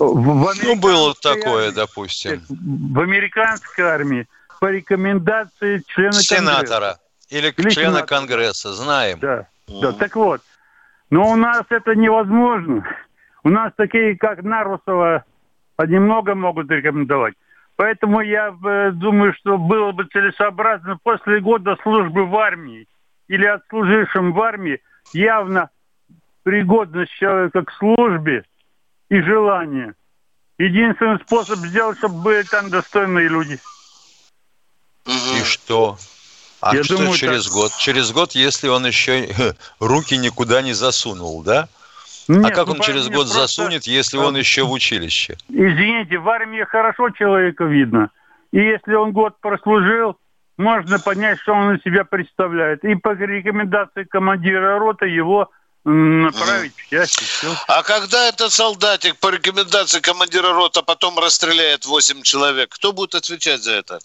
[0.00, 2.42] В, в Ну, было такое, допустим.
[2.48, 4.26] в американской армии
[4.58, 6.36] по рекомендации члена Конгресса.
[6.36, 8.06] Сенатора или Или члена сенатора.
[8.06, 9.18] Конгресса, знаем.
[9.20, 10.42] Да, да, так вот.
[11.10, 12.84] Но у нас это невозможно.
[13.44, 15.24] У нас такие, как Нарусова,
[15.76, 17.34] они много могут рекомендовать.
[17.76, 22.88] Поэтому я э, думаю, что было бы целесообразно после года службы в армии
[23.28, 24.80] или отслужившим в армии
[25.12, 25.70] явно
[26.42, 28.44] пригодность человека к службе
[29.10, 29.94] и желание.
[30.58, 33.58] Единственный способ сделать, чтобы были там достойные люди.
[35.06, 35.98] И что?
[36.60, 37.52] А Я что думаю, через так.
[37.52, 37.72] год?
[37.78, 39.28] Через год, если он еще
[39.78, 41.68] руки никуда не засунул, да?
[42.28, 45.36] а Нет, как ну, он через год просто- засунет, если он еще в училище?
[45.48, 48.10] Извините, в армии хорошо человека видно.
[48.52, 50.16] И если он год прослужил,
[50.56, 52.82] можно понять, что он из себя представляет.
[52.84, 55.50] И по рекомендации командира роты его
[55.84, 57.44] направить в часть.
[57.68, 63.62] А когда этот солдатик по рекомендации командира рота потом расстреляет 8 человек, кто будет отвечать
[63.62, 63.98] за это?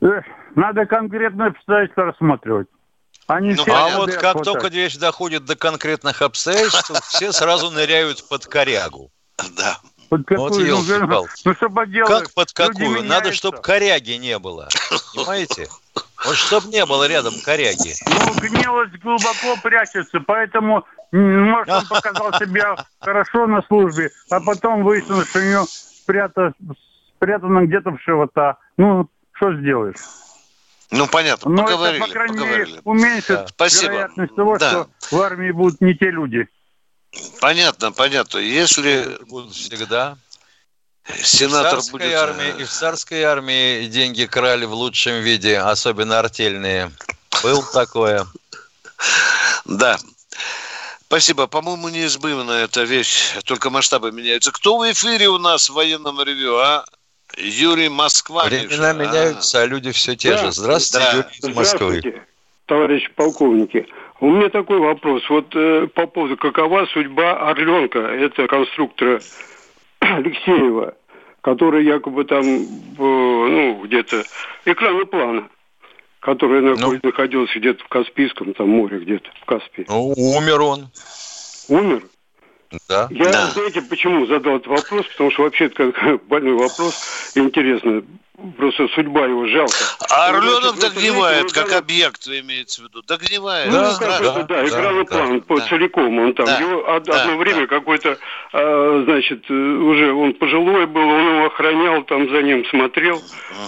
[0.00, 2.68] Эх, надо конкретно обстоятельства рассматривать.
[3.26, 4.44] Они Ну, А вот как хватать.
[4.44, 9.10] только речь доходит до конкретных обстоятельств, все сразу ныряют под корягу.
[9.56, 9.78] Да.
[10.10, 11.30] Под какую, Вот ну, елки-палки.
[11.44, 13.04] ну, что поделать, Как под люди какую?
[13.04, 14.68] Надо, чтобы коряги не было.
[15.14, 15.68] Понимаете?
[16.26, 17.94] Вот чтобы не было рядом коряги.
[18.08, 25.28] Ну, гнилость глубоко прячется, поэтому, может, он показал себя хорошо на службе, а потом выяснилось,
[25.28, 26.52] что у него спрято-
[27.16, 28.58] спрятано где-то в живота.
[28.76, 29.08] Ну,
[29.40, 29.96] что сделаешь?
[30.90, 32.70] Ну, понятно, Но поговорили, это, по крайней поговорили.
[32.70, 33.46] мере, уменьшит Да.
[33.48, 33.92] Спасибо.
[33.92, 34.70] вероятность того, Да.
[34.70, 36.46] что в армии будут не те люди.
[37.40, 38.38] Понятно, понятно.
[38.38, 39.18] Если...
[39.28, 40.18] Будут всегда.
[41.22, 42.12] Сенатор в царской будет...
[42.12, 46.92] э, армии, и в царской армии деньги крали в лучшем виде, особенно артельные.
[47.42, 48.26] Был такое.
[49.64, 49.98] Да.
[51.06, 51.46] Спасибо.
[51.46, 54.52] По-моему, неизбывна эта вещь, только масштабы меняются.
[54.52, 56.84] Кто в эфире у нас в военном ревю, а?
[57.36, 58.44] Юрий Москва.
[58.44, 58.92] Времена Миша, а?
[58.92, 60.52] меняются, а люди все те же.
[60.52, 61.16] Здравствуйте, Да.
[61.16, 61.86] Юрий из Москвы.
[61.98, 62.22] Здравствуйте,
[62.66, 63.86] товарищи полковники.
[64.20, 65.22] У меня такой вопрос.
[65.30, 69.20] Вот э, по поводу, какова судьба Орленка, это конструктора
[70.00, 70.94] Алексеева,
[71.40, 72.66] который якобы там, э,
[72.98, 74.24] ну, где-то,
[74.66, 75.48] экранный плана,
[76.20, 79.86] который наход- находился где-то в Каспийском там море, где-то в Каспии.
[79.88, 80.88] Ну, умер он.
[81.68, 82.02] Умер?
[82.88, 83.08] Да.
[83.10, 85.06] Я, знаете, почему задал этот вопрос?
[85.08, 86.94] Потому что вообще это как больной вопрос.
[87.34, 88.02] Интересно,
[88.56, 89.74] просто судьба его жалко.
[90.10, 93.02] А Орленок догнивает, как узнал- объект, имеется в виду.
[93.06, 93.66] Догнивает.
[93.68, 94.24] Ну, Да, как страшно.
[94.26, 96.18] это, да, экранный план по целиком.
[96.18, 98.18] Он там, Да, его да, одно время какой-то,
[98.52, 103.20] а, значит, э, уже он пожилой был, он его охранял, там за ним смотрел.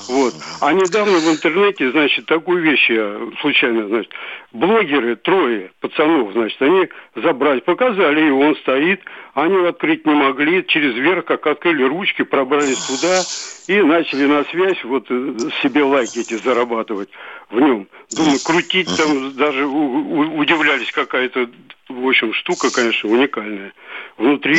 [0.09, 0.35] Вот.
[0.61, 4.11] А недавно в интернете, значит, такую вещь я случайно, значит,
[4.53, 9.01] блогеры, трое пацанов, значит, они забрали, показали его, он стоит,
[9.35, 13.23] они открыть не могли, через верх, как открыли ручки, пробрались туда
[13.67, 17.09] и начали на связь вот э, себе лайки эти зарабатывать
[17.51, 17.89] в нем.
[18.11, 21.49] Думаю, крутить там даже удивлялись какая-то,
[21.89, 23.73] в общем, штука, конечно, уникальная.
[24.19, 24.57] Внутри.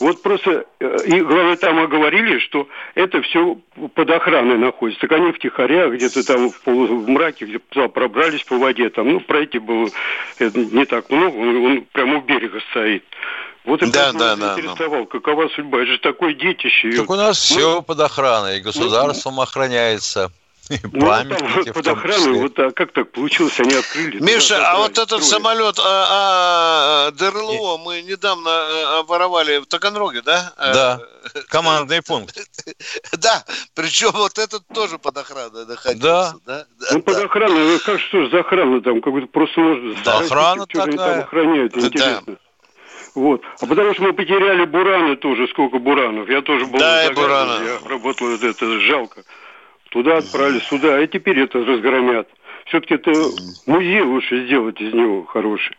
[0.00, 3.56] Вот просто, э, и главное, там оговорили, что это все
[3.94, 5.02] под охраной находится.
[5.02, 9.12] Так они втихаря где-то там в, полу- в мраке, где туда пробрались по воде, там,
[9.12, 9.88] ну, пройти было
[10.40, 13.04] э, не так много, он, он прямо у берега стоит.
[13.64, 15.82] Вот это Да, меня да, да, заинтересовал, какова судьба.
[15.82, 16.92] Это же такое детище.
[16.96, 20.32] Так у нас Ну, все под охраной, и государством охраняется,
[20.68, 22.40] и ну, там памятники под охраной, числе.
[22.42, 24.18] вот а как так получилось, они открыли.
[24.18, 29.66] туда Миша, а забрали, вот этот самолет а, а, ДРЛО мы недавно э, обворовали в
[29.66, 30.52] Таганроге, да?
[30.56, 31.00] Э, Да,
[31.48, 32.36] командный пункт.
[33.18, 33.44] Да,
[33.74, 36.34] причем вот этот тоже под охраной находился.
[36.46, 36.66] Да.
[36.92, 39.94] Ну, под охраной, ну, как что за охрана там, какой-то просто можно...
[40.04, 41.14] Да, охрана что они такая.
[41.14, 42.22] там охраняют, Да.
[43.14, 43.42] Вот.
[43.60, 46.28] А потому что мы потеряли Бураны тоже, сколько Буранов.
[46.28, 47.62] Я тоже был Да, на Бурана.
[47.62, 49.24] Я работал, вот это жалко.
[49.90, 52.26] Туда отправили, сюда, и теперь это разгромят.
[52.66, 53.12] Все-таки это
[53.66, 55.76] музей лучше сделать из него хороший.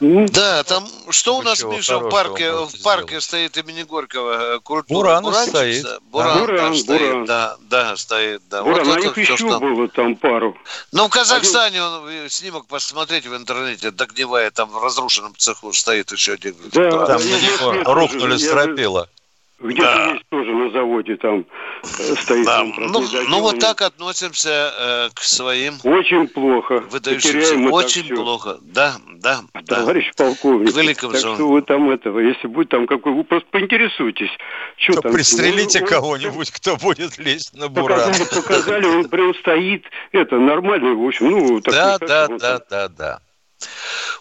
[0.00, 4.56] Ну, Да, там что у нас, Миша, в парке, в парке стоит имени Горького?
[4.56, 4.98] э, Культура.
[4.98, 5.82] Буран Буранчик, стоит.
[5.84, 5.98] да?
[6.10, 7.24] Буран, Буран, там стоит, Буран.
[7.24, 8.62] да, да, стоит, да.
[8.62, 10.56] Буран, вот а это их еще что- было там пару.
[10.92, 16.12] Ну, в Казахстане он, э, снимок посмотрите в интернете, догнивает, там в разрушенном цеху стоит
[16.12, 16.54] еще один.
[16.72, 19.08] Да, Там я- я него слышал, рухнули я- стропила.
[19.58, 20.12] Где-то Да.
[20.12, 21.46] есть тоже на заводе там
[21.82, 22.44] э, стоит.
[22.44, 26.80] Да, там, ну, ну, вот так относимся э, к своим Очень плохо.
[26.90, 27.54] выдающимся.
[27.70, 28.58] Очень плохо.
[28.60, 29.76] Да, да, да.
[29.76, 33.48] Товарищ полковник, К великому так что вы там этого, если будет там какой, вы просто
[33.50, 34.28] поинтересуйтесь.
[34.76, 35.12] Что там?
[35.12, 38.12] Пристрелите Ну, кого-нибудь, кто будет лезть на буран.
[38.12, 42.66] Показали, показали, он прям стоит, это, нормальный, в общем, ну, так Да, да, да, так.
[42.68, 43.18] да, да.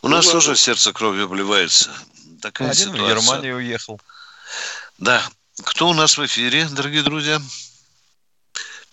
[0.02, 0.32] У нас Ну, ладно.
[0.32, 1.92] тоже сердце кровью обливается.
[2.42, 3.16] Такая Один в ситуация.
[3.16, 4.00] Германию уехал.
[4.98, 5.22] Да.
[5.64, 7.38] Кто у нас в эфире, дорогие друзья?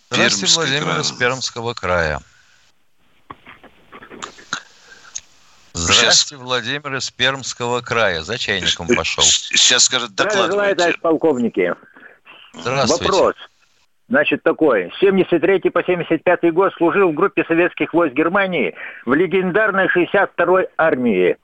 [0.09, 1.01] Здравствуйте, Пермский Владимир край.
[1.01, 2.19] из Пермского края.
[5.73, 8.21] Здравствуйте, Владимир из Пермского края.
[8.21, 9.23] За чайником пошел.
[9.23, 11.73] Сейчас скажет, Здравия желаю, товарищ полковники.
[12.53, 13.11] Здравствуйте.
[13.11, 13.35] Вопрос.
[14.07, 14.93] Значит, такой.
[14.99, 21.37] 73 по 75 год служил в группе советских войск Германии в легендарной 62-й армии.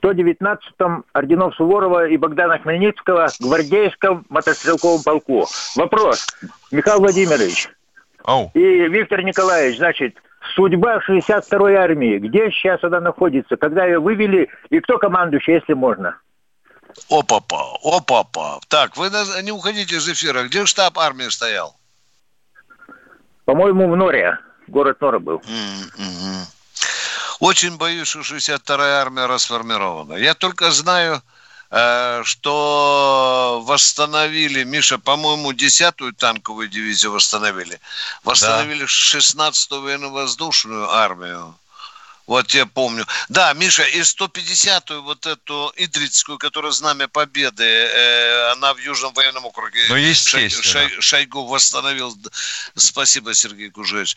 [0.00, 5.46] В 119-м орденов Суворова и Богдана Хмельницкого гвардейском мотострелковом полку.
[5.76, 6.26] Вопрос.
[6.70, 7.68] Михаил Владимирович
[8.24, 8.50] Ау.
[8.54, 10.16] и Виктор Николаевич, значит,
[10.54, 12.18] судьба 62-й армии.
[12.18, 13.56] Где сейчас она находится?
[13.56, 14.48] Когда ее вывели?
[14.70, 16.18] И кто командующий, если можно?
[17.10, 18.58] Опа-па, опа-па.
[18.68, 19.08] Так, вы
[19.42, 20.44] не уходите из эфира.
[20.44, 21.76] Где штаб армии стоял?
[23.44, 24.38] По-моему, в Норе.
[24.66, 25.42] Город Нора был.
[25.46, 26.55] М-м-м.
[27.40, 30.14] Очень боюсь, что 62-я армия расформирована.
[30.14, 31.22] Я только знаю,
[31.70, 37.78] э, что восстановили, Миша, по-моему, 10-ю танковую дивизию восстановили.
[38.24, 41.54] Восстановили 16-ю военно-воздушную армию.
[42.26, 43.06] Вот я помню.
[43.28, 49.44] Да, Миша, и 150-ю вот эту Идрицкую, которая Знамя Победы, э, она в Южном военном
[49.44, 49.84] округе.
[49.88, 50.62] Ну, естественно.
[50.62, 52.16] Шай- Шай- Шойгу восстановил.
[52.74, 54.16] Спасибо, Сергей Кужевич.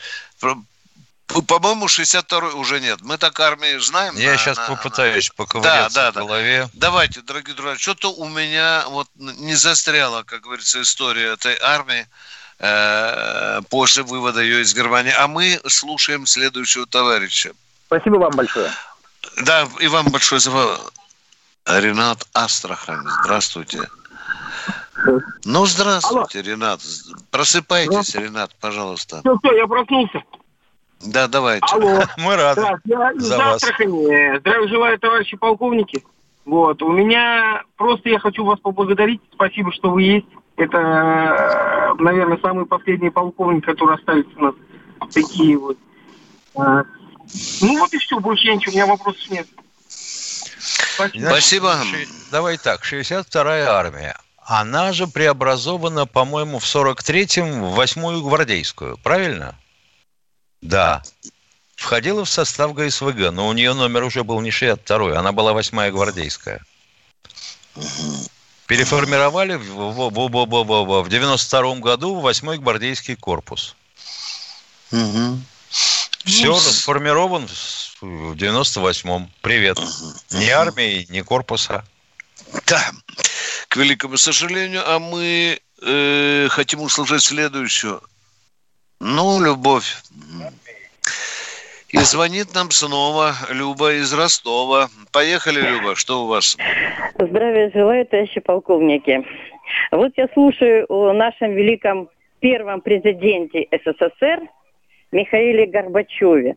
[1.48, 3.02] По-моему, 62 уже нет.
[3.02, 4.16] Мы так армии знаем.
[4.18, 6.22] Я на- сейчас на- попытаюсь Да, поковыряться да, в да.
[6.22, 6.70] голове.
[6.74, 12.08] Давайте, дорогие друзья, что-то у меня вот не застряла, как говорится, история этой армии
[12.60, 15.14] э, после вывода ее из Германии.
[15.18, 17.54] А мы слушаем следующего товарища.
[17.86, 18.72] Спасибо вам большое.
[19.44, 20.52] Да, и вам большое за...
[21.66, 23.88] Ренат Астрахань, здравствуйте.
[25.46, 26.82] Ну, здравствуйте, Ренат.
[27.30, 29.20] Просыпайтесь, Ренат, пожалуйста.
[29.22, 30.22] Все, все, я проснулся.
[31.02, 31.66] Да, давайте.
[31.72, 32.02] Алло.
[32.18, 33.56] Мы рады Так, я из за вас.
[33.64, 34.38] Астрахани.
[34.40, 36.04] Здравия желаю, товарищи полковники.
[36.46, 39.22] Вот, у меня просто я хочу вас поблагодарить.
[39.34, 40.26] Спасибо, что вы есть.
[40.58, 44.56] Это, э, наверное, самый последний полковник, который остались у нас
[45.14, 45.78] такие вот.
[46.56, 46.84] А,
[47.62, 49.48] Ну вот и все, больше я ничего, у меня вопросов нет.
[49.88, 51.78] Спасибо.
[51.84, 54.18] Ши- Давай так, 62-я армия.
[54.46, 59.56] Она же преобразована, по-моему, в 43-м в 8-ю гвардейскую, правильно?
[60.62, 61.02] Да.
[61.76, 65.92] Входила в состав ГСВГ, но у нее номер уже был не 62-й, она была 8-я
[65.92, 66.62] гвардейская.
[68.68, 73.76] Переформировали в, в, в, в, в, в, в- в 92-м году в 8-й гвардейский корпус.
[76.26, 79.30] Все Ну, расформирован в в 98-м.
[79.42, 79.78] Привет.
[80.32, 81.84] Ни армии, ни корпуса.
[82.66, 82.92] Да,
[83.68, 88.02] к великому сожалению, а мы э, хотим услышать следующую.
[89.00, 89.96] Ну, любовь.
[91.90, 94.90] И звонит нам снова Люба из Ростова.
[95.12, 96.58] Поехали, Люба, что у вас?
[97.18, 99.26] Здравия желаю, товарищи полковники.
[99.92, 104.42] Вот я слушаю о нашем великом первом президенте СССР
[105.12, 106.56] Михаиле Горбачеве.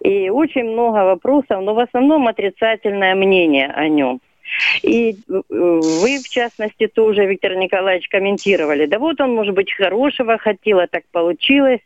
[0.00, 4.20] И очень много вопросов, но в основном отрицательное мнение о нем.
[4.82, 5.14] И э,
[5.48, 8.86] вы, в частности, тоже, Виктор Николаевич, комментировали.
[8.86, 11.80] Да вот он, может быть, хорошего хотел, а так получилось.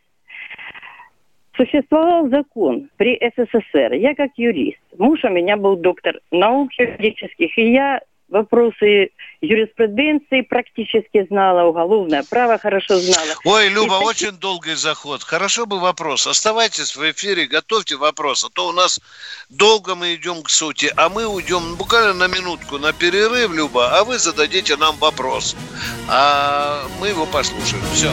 [1.57, 3.95] Существовал закон при СССР.
[3.95, 4.81] Я как юрист.
[4.99, 9.11] Муж у меня был доктор наук юридических, и я вопросы
[9.41, 13.35] юриспруденции практически знала, уголовное право хорошо знала.
[13.45, 15.23] Ой, И Люба, таки- очень долгий заход.
[15.23, 16.27] Хорошо бы вопрос.
[16.27, 18.45] Оставайтесь в эфире, готовьте вопрос.
[18.45, 19.01] А то у нас
[19.51, 20.93] долго мы идем к сути.
[20.97, 25.57] А мы уйдем буквально на минутку на перерыв, Люба, а вы зададите нам вопрос.
[26.09, 27.83] А мы его послушаем.
[27.95, 28.11] Все.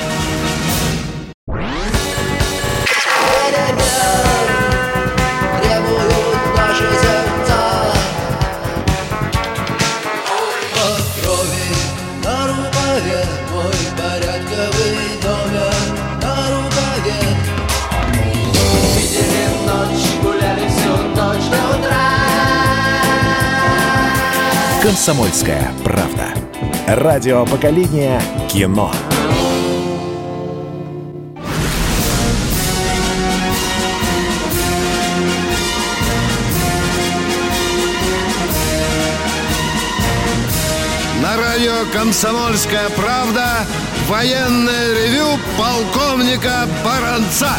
[24.83, 26.33] «Комсомольская правда».
[26.87, 28.21] Радио поколения
[28.51, 28.91] кино.
[41.21, 43.65] На радио «Комсомольская правда»
[44.09, 47.53] военное ревю полковника Баранца.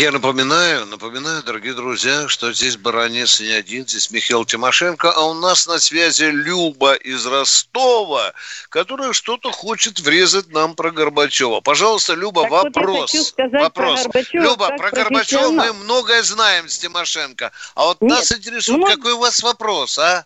[0.00, 5.34] Я напоминаю, напоминаю, дорогие друзья, что здесь Баранец не один, здесь Михаил Тимошенко, а у
[5.34, 8.32] нас на связи Люба из Ростова,
[8.68, 11.62] которая что-то хочет врезать нам про Горбачева.
[11.62, 13.10] Пожалуйста, Люба, Так вот вопрос.
[13.10, 14.04] хочу сказать про вопрос.
[14.04, 17.50] Горбачева Люба, про Горбачева мы многое знаем с Тимошенко.
[17.74, 20.24] А вот Нет, нас интересует, ну- какой у вас вопрос, а?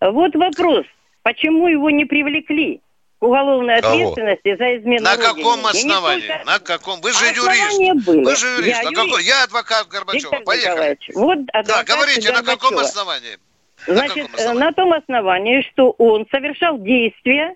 [0.00, 0.86] Вот вопрос.
[1.24, 2.80] Почему его не привлекли
[3.20, 3.94] уголовной Кого?
[3.94, 5.34] ответственности за измену На Родине?
[5.34, 6.26] каком основании?
[6.28, 7.00] только- На каком?
[7.00, 8.06] Вы же Основания юрист.
[8.06, 8.24] были.
[8.24, 8.82] Вы же юрист.
[8.82, 9.10] Я На какой?
[9.10, 9.28] юрист.
[9.28, 10.30] Я адвокат Горбачева.
[10.30, 10.70] Виктор Поехали.
[10.72, 12.82] Николаевич, вот Да, адвокат говорите, на каком Горбачева.
[12.82, 13.38] основании?
[13.86, 17.54] Значит, э, на том основании, что он совершал действия,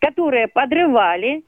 [0.00, 1.42] которые подрывали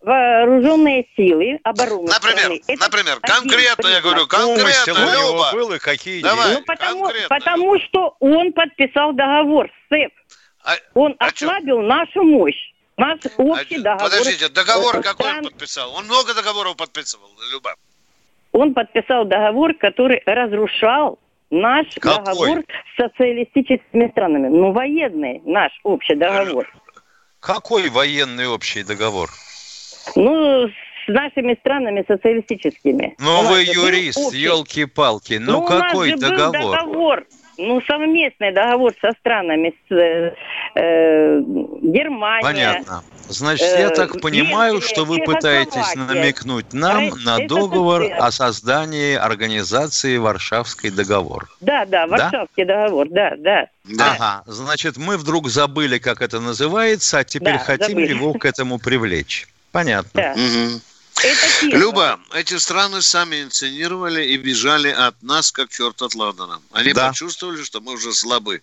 [0.00, 2.06] вооруженные силы обороны.
[2.08, 2.60] Например, страны.
[2.66, 5.50] Это например, конкретно, я говорю, конкретно, у него Люба.
[5.52, 10.12] был и какие Давай, Ну, потому, потому что он подписал договор с СЭП.
[10.94, 12.72] он ослабил нашу мощь.
[12.96, 14.10] Наш общий договор.
[14.10, 15.94] Подождите, договор э, какой стран- он подписал?
[15.94, 17.74] Он много договоров подписывал, Люба.
[18.52, 21.18] Он подписал договор, который разрушал
[21.50, 22.24] наш Какой?
[22.24, 22.64] договор
[22.94, 24.48] с социалистическими странами.
[24.48, 26.72] Ну, военный наш общий договор.
[27.40, 29.28] Какой военный общий договор?
[30.14, 33.14] Ну, с нашими странами социалистическими.
[33.18, 35.34] Ну У нас вы юрист, елки-палки.
[35.34, 36.52] Ну, у нас какой договор?
[36.52, 37.24] договор.
[37.56, 40.34] Ну, совместный договор со странами, с э,
[40.74, 41.40] э,
[41.82, 42.42] Германия.
[42.42, 43.04] Понятно.
[43.28, 48.30] Значит, э, я так понимаю, Венгрия, что вы пытаетесь намекнуть нам Ра- на договор о
[48.30, 51.48] создании организации Варшавский договор.
[51.60, 53.68] Да, да, Варшавский договор, да, да.
[53.98, 58.10] Ага, значит, мы вдруг забыли, как это называется, а теперь Да, хотим забыли.
[58.10, 59.46] его к этому привлечь.
[59.72, 60.34] Понятно.
[60.36, 60.80] Мгм.
[61.62, 66.60] Люба, эти страны сами инсценировали и бежали от нас, как черт от ладана.
[66.72, 67.08] Они Да.
[67.08, 68.62] почувствовали, что мы уже слабы.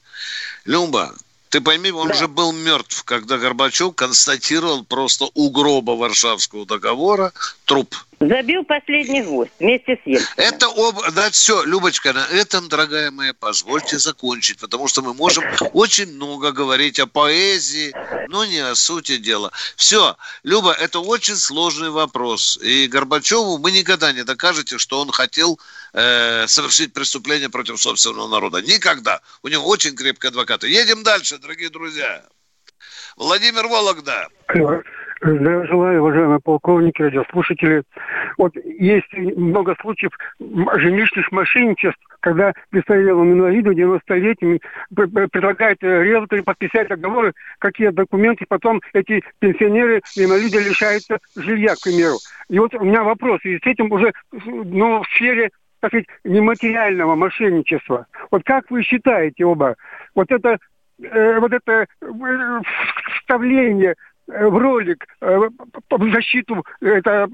[0.65, 1.13] Люба,
[1.49, 7.33] ты пойми, он же был мертв, когда Горбачев констатировал просто у гроба Варшавского договора
[7.65, 7.95] труп.
[8.21, 10.33] Забил последний гвоздь вместе с Ельциным.
[10.37, 11.11] Это об...
[11.13, 15.43] Да, все, Любочка, на этом, дорогая моя, позвольте закончить, потому что мы можем
[15.73, 17.91] очень много говорить о поэзии,
[18.27, 19.51] но не о сути дела.
[19.75, 22.59] Все, Люба, это очень сложный вопрос.
[22.61, 25.59] И Горбачеву вы никогда не докажете, что он хотел
[25.93, 28.61] э, совершить преступление против собственного народа.
[28.61, 29.21] Никогда.
[29.41, 30.67] У него очень крепкие адвокаты.
[30.67, 32.23] Едем дальше, дорогие друзья.
[33.17, 34.27] Владимир Вологда.
[35.23, 37.83] Здравия желаю, уважаемые полковники, радиослушатели.
[38.39, 44.59] Вот есть много случаев жилищных мошенничеств, когда престарелым инвалидам 90-летним
[44.95, 51.83] п- п- предлагают риэлторы подписать договоры, какие документы, потом эти пенсионеры, инвалиды лишаются жилья, к
[51.83, 52.15] примеру.
[52.49, 55.51] И вот у меня вопрос, и с этим уже ну, в сфере
[55.81, 58.07] так сказать, нематериального мошенничества.
[58.29, 59.75] Вот как вы считаете оба,
[60.13, 60.59] вот это,
[61.01, 62.59] э, вот это э,
[63.17, 63.95] вставление
[64.27, 65.37] в ролик э,
[65.89, 67.27] в защиту э, это,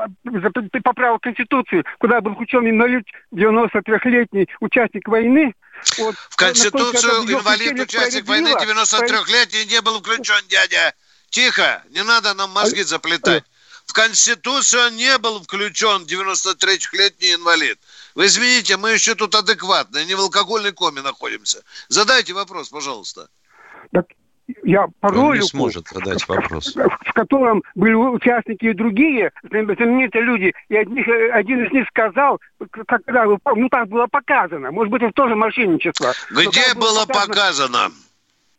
[0.84, 5.54] поправок Конституции, куда был включен инвалид 93-летний участник войны.
[5.98, 10.94] Вот, В Конституцию инвалид, участник войны, справедливо, 93-летний, не был включен, дядя.
[11.30, 13.44] Тихо, не надо нам мозги заплетать.
[13.86, 17.80] В Конституцию не был включен 93-летний инвалид.
[18.16, 21.64] Вы извините, мы еще тут адекватные, не в алкогольной коме находимся.
[21.88, 23.30] Задайте вопрос, пожалуйста.
[24.64, 26.76] Я по Он не ролику, сможет задать вопрос.
[26.76, 32.40] в котором были участники и другие знаменитые люди, и одних- один из них сказал,
[32.72, 36.14] к- когда, ну так было показано, может быть, это тоже мошенничество.
[36.32, 37.92] Где как было показано?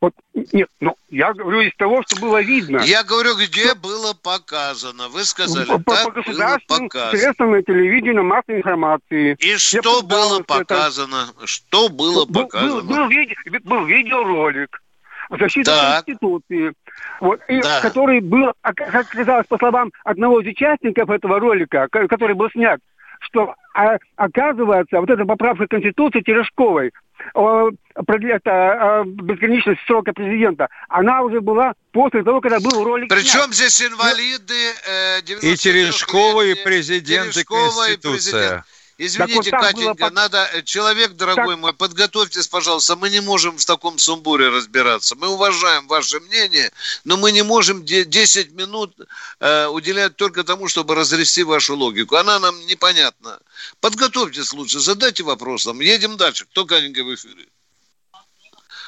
[0.00, 0.12] Вот,
[0.52, 2.78] нет, ну, я говорю из того, что было видно.
[2.84, 5.08] Я говорю, где было показано.
[5.08, 7.18] Вы сказали, по, по так было государственным показано.
[7.18, 9.34] средствам на телевидении, на массовой информации.
[9.40, 11.26] И что было показано?
[11.46, 12.82] Что было Был, показано?
[12.82, 13.34] был, виде-
[13.64, 14.80] был видеоролик
[15.28, 16.04] в защиту Так.
[16.04, 16.72] Конституции,
[17.20, 17.80] вот, и Да.
[17.80, 22.50] который был, а, как оказалось, по словам одного из участников этого ролика, ко- который был
[22.50, 22.80] снят,
[23.20, 26.92] что а, оказывается, вот эта поправка Конституции Терешковой,
[27.34, 33.52] о, это, о безграничности срока президента, она уже была после того, когда был ролик Причем
[33.52, 33.54] снят.
[33.54, 34.54] здесь инвалиды
[34.88, 37.98] э, И Терешкова, и президент, и Конституция.
[37.98, 38.64] президент.
[39.00, 43.20] Извините, Так вот было Катенька, пок- надо, э, человек, дорогой мой, подготовьтесь, пожалуйста, мы не
[43.20, 45.14] можем в таком сумбуре разбираться.
[45.14, 46.72] Мы уважаем ваше мнение,
[47.04, 48.96] но мы не можем де- 10 минут
[49.38, 52.16] э, уделять только тому, чтобы разрести вашу логику.
[52.16, 53.38] Она нам непонятна.
[53.80, 55.78] Подготовьтесь лучше, задайте вопрос нам.
[55.78, 56.44] Едем дальше.
[56.46, 57.46] Кто, Катенька, в эфире?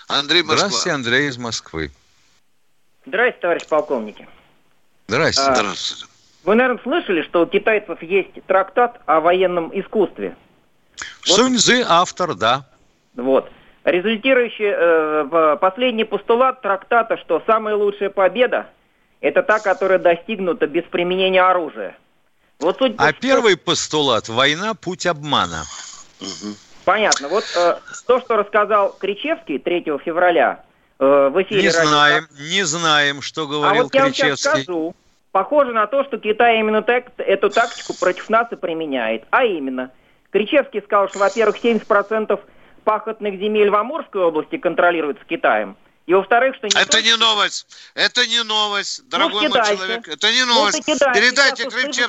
[0.08, 0.66] Андрей Москва.
[0.68, 1.92] Здравствуйте, Андрей из Москвы.
[3.06, 4.28] Здравствуйте, товарищ полковники.
[5.06, 5.50] Здравствуйте.
[5.50, 6.06] А, Здравствуйте.
[6.44, 10.36] Вы, наверное, слышали, что у китайцев есть трактат о военном искусстве.
[11.22, 12.64] Сунь Цзы автор, да.
[13.14, 13.50] Вот.
[13.84, 18.68] Результирующий э, в последний постулат трактата, что самая лучшая победа–
[19.20, 21.96] это та, которая достигнута без применения оружия.
[22.58, 25.64] Вот суть А первый постулат– война– путь обмана.
[26.84, 27.28] понятно.
[27.28, 30.62] Вот э, то, что рассказал Кричевский 3 февраля
[30.98, 34.40] э, в эфире Не радио знаем, не знаем, что А говорил вот я вам сейчас
[34.42, 34.62] Кричевский.
[34.64, 34.94] скажу.
[35.32, 39.24] Похоже на то, что Китай именно так, эту тактику против нас и применяет.
[39.30, 39.92] А именно,
[40.32, 42.40] Кричевский сказал, что, во-первых, 70%
[42.84, 45.76] пахотных земель в Амурской области контролируются Китаем.
[46.06, 46.66] И во-вторых, что...
[46.66, 47.68] Это не новость.
[47.94, 49.76] Это не новость, дорогой мой кидайте.
[49.76, 50.08] человек.
[50.08, 50.84] Это не Ну, новость.
[50.84, 51.68] кидай, Передайте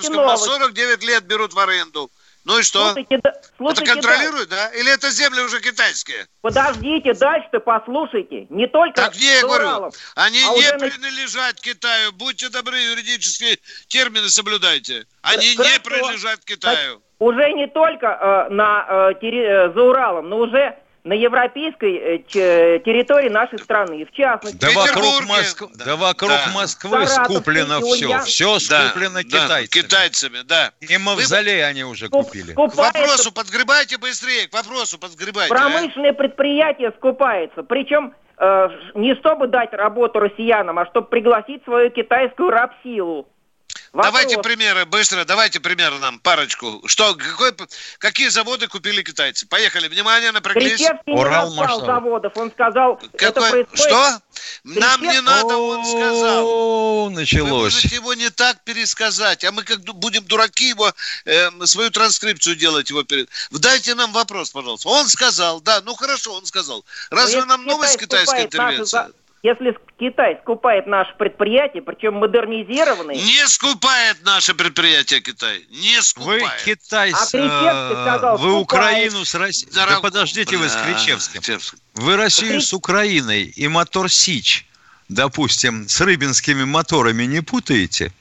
[0.09, 0.43] новость.
[0.43, 2.09] 49 лет берут в аренду.
[2.43, 2.85] Ну и что?
[2.93, 4.67] Слушай, кида- слушай, это контролируют, да?
[4.69, 6.25] Или это земли уже китайские?
[6.41, 8.47] Подождите, дальше-то послушайте.
[8.49, 12.11] Не только Так не, я говорю, они а не на- принадлежат Китаю.
[12.13, 15.05] Будьте добры, юридические термины соблюдайте.
[15.21, 15.81] Они не Хорошо.
[15.83, 17.01] принадлежат Китаю.
[17.19, 23.29] уже не только э, на, э, э, за Уралом, но уже на европейской э, территории
[23.29, 24.05] нашей страны.
[24.05, 26.51] В частности, Да вокруг, Моск- да вокруг Да.
[26.53, 28.05] Москвы Саратов, скуплено все.
[28.05, 28.21] Ульян.
[28.23, 29.81] Все Да, скуплено да, китайцами.
[29.81, 30.71] китайцами, да.
[30.79, 32.53] И мавзолей они уже купили.
[32.53, 35.53] К вопросу подгребайте быстрее, к вопросу подгребайте.
[35.53, 35.57] а.
[35.57, 37.63] Промышленное предприятие скупается.
[37.63, 43.27] Причем э, не чтобы дать работу россиянам, а чтобы пригласить свою китайскую рабсилу.
[43.93, 46.81] Давайте примеры, быстро, давайте примеры нам, парочку.
[46.85, 47.53] Что, какой,
[47.97, 49.45] какие заводы купили китайцы?
[49.47, 50.77] Поехали, внимание, напряглись.
[50.77, 52.31] Кричевский не назвал заводов.
[52.37, 53.79] Он сказал, это Какой- происходит...
[53.79, 54.21] Что?
[54.63, 56.45] Нам не надо, он сказал.
[56.47, 57.73] О, Вы началось.
[57.73, 60.91] можете его не так пересказать, а мы как будем дураки его,
[61.25, 63.29] э, свою транскрипцию делать его перед...
[63.51, 64.87] Дайте нам вопрос, пожалуйста.
[64.89, 66.85] Он сказал, да, ну хорошо, он сказал.
[67.09, 69.20] Разве нам новость Китай китайская скупает наши интервенция?
[69.43, 73.17] Если Китай скупает наше предприятие, причем модернизированные...
[73.17, 75.65] Не скупает наше предприятие Китай.
[75.69, 76.61] Не Вы скупает.
[76.63, 78.63] Китай, А с, Кричевский э, сказал, вы скупает.
[78.63, 79.71] Украину с Россией.
[79.73, 81.41] Да подождите вы с Кричевским.
[81.41, 81.79] Кричевский.
[81.95, 84.67] Вы Россию с Украиной и мотор Сич,
[85.09, 88.13] допустим, с рыбинскими моторами не путаете?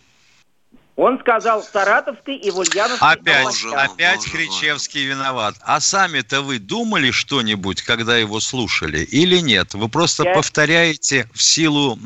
[1.01, 3.91] Он сказал в Саратовской и в Ульяновской Опять, областях.
[3.91, 5.55] опять Кричевский виноват.
[5.63, 9.73] А сами-то вы думали что-нибудь, когда его слушали, или нет?
[9.73, 11.99] Вы просто Я- повторяете в силу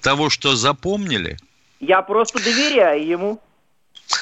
[0.00, 1.36] того, что запомнили?
[1.80, 3.42] Я просто доверяю ему.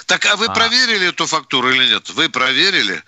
[0.06, 0.54] Так, а вы А.
[0.54, 2.08] проверили эту фактуру или нет?
[2.08, 3.02] Вы проверили?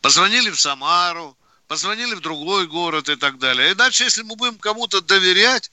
[0.00, 1.36] Позвонили в Самару,
[1.66, 3.72] позвонили в другой город и так далее.
[3.72, 5.72] Иначе, если мы будем кому-то доверять,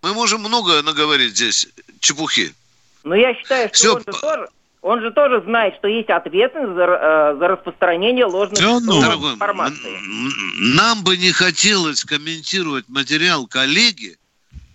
[0.00, 1.68] мы можем много наговорить здесь
[2.00, 2.54] чепухи.
[3.04, 4.48] Но я считаю, что Всё, он, же тоже,
[4.82, 8.92] он же тоже знает, что есть ответственность за, э, за распространение ложной Да ну.
[8.92, 9.98] ложной информации.
[10.76, 14.16] Нам бы не хотелось комментировать материал коллеги,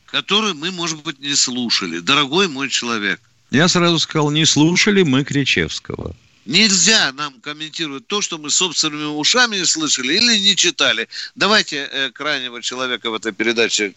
[0.07, 1.99] который мы, может быть, не слушали.
[1.99, 3.19] Дорогой мой человек,
[3.51, 6.15] Я сразу сказал, не слушали мы Кричевского.
[6.45, 11.07] нельзя нам комментировать то, что мы собственными ушами не слышали или не читали.
[11.35, 13.93] Давайте э, крайнего человека в этой передаче.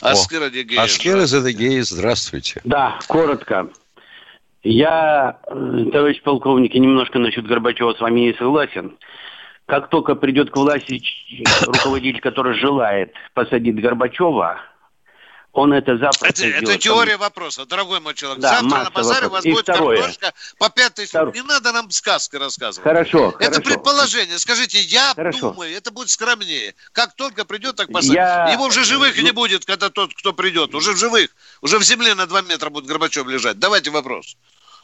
[0.00, 0.82] Аскер Адигеев.
[0.82, 2.60] Аскер из Адыгеи, здравствуйте.
[2.64, 3.68] Да, коротко.
[4.62, 8.96] Я, э, товарищ полковник, немножко насчет Горбачева с вами не согласен.
[9.66, 11.02] Как только придет к власти
[11.64, 14.60] руководитель, который желает посадить Горбачева,
[15.52, 18.40] он это запросто Это, это теория вопроса, дорогой мой человек.
[18.40, 19.32] Да, Завтра на базаре у вопросов.
[19.32, 19.96] вас И будет второе.
[19.98, 21.12] картошка по 5 тысяч.
[21.34, 22.84] Не надо нам сказки рассказывать.
[22.84, 23.62] Хорошо, Это хорошо.
[23.62, 24.38] предположение.
[24.38, 25.50] Скажите, я Хорошо.
[25.52, 26.74] думаю, это будет скромнее.
[26.92, 28.14] Как только придет, так посадят.
[28.14, 30.74] Я- Его уже живых ну- не будет, когда тот, кто придет.
[30.74, 31.30] Уже в живых.
[31.62, 33.58] Уже в земле на 2 метра будет Горбачев лежать.
[33.58, 34.36] Давайте вопрос.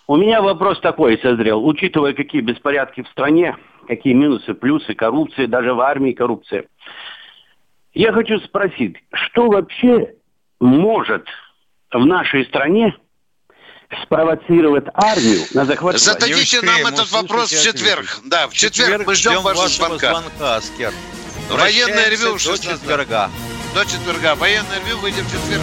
[0.08, 1.64] У меня вопрос такой созрел.
[1.66, 3.56] Учитывая, какие беспорядки в стране,
[3.88, 6.64] какие минусы, плюсы, коррупция, даже в армии коррупция.
[7.94, 10.14] Я хочу спросить, что вообще
[10.60, 11.26] может
[11.92, 12.96] в нашей стране
[14.02, 15.98] спровоцировать армию на захват?
[15.98, 18.20] Зададите нам этот вопрос в четверг.
[18.24, 20.20] Да, в четверг мы ждем вашего звонка.
[20.20, 20.92] звонка, Аскер.
[21.50, 22.80] Военное ревю до 16.
[22.80, 23.30] четверга.
[23.74, 24.34] До четверга.
[24.34, 25.62] Военное ревю выйдет в четверг.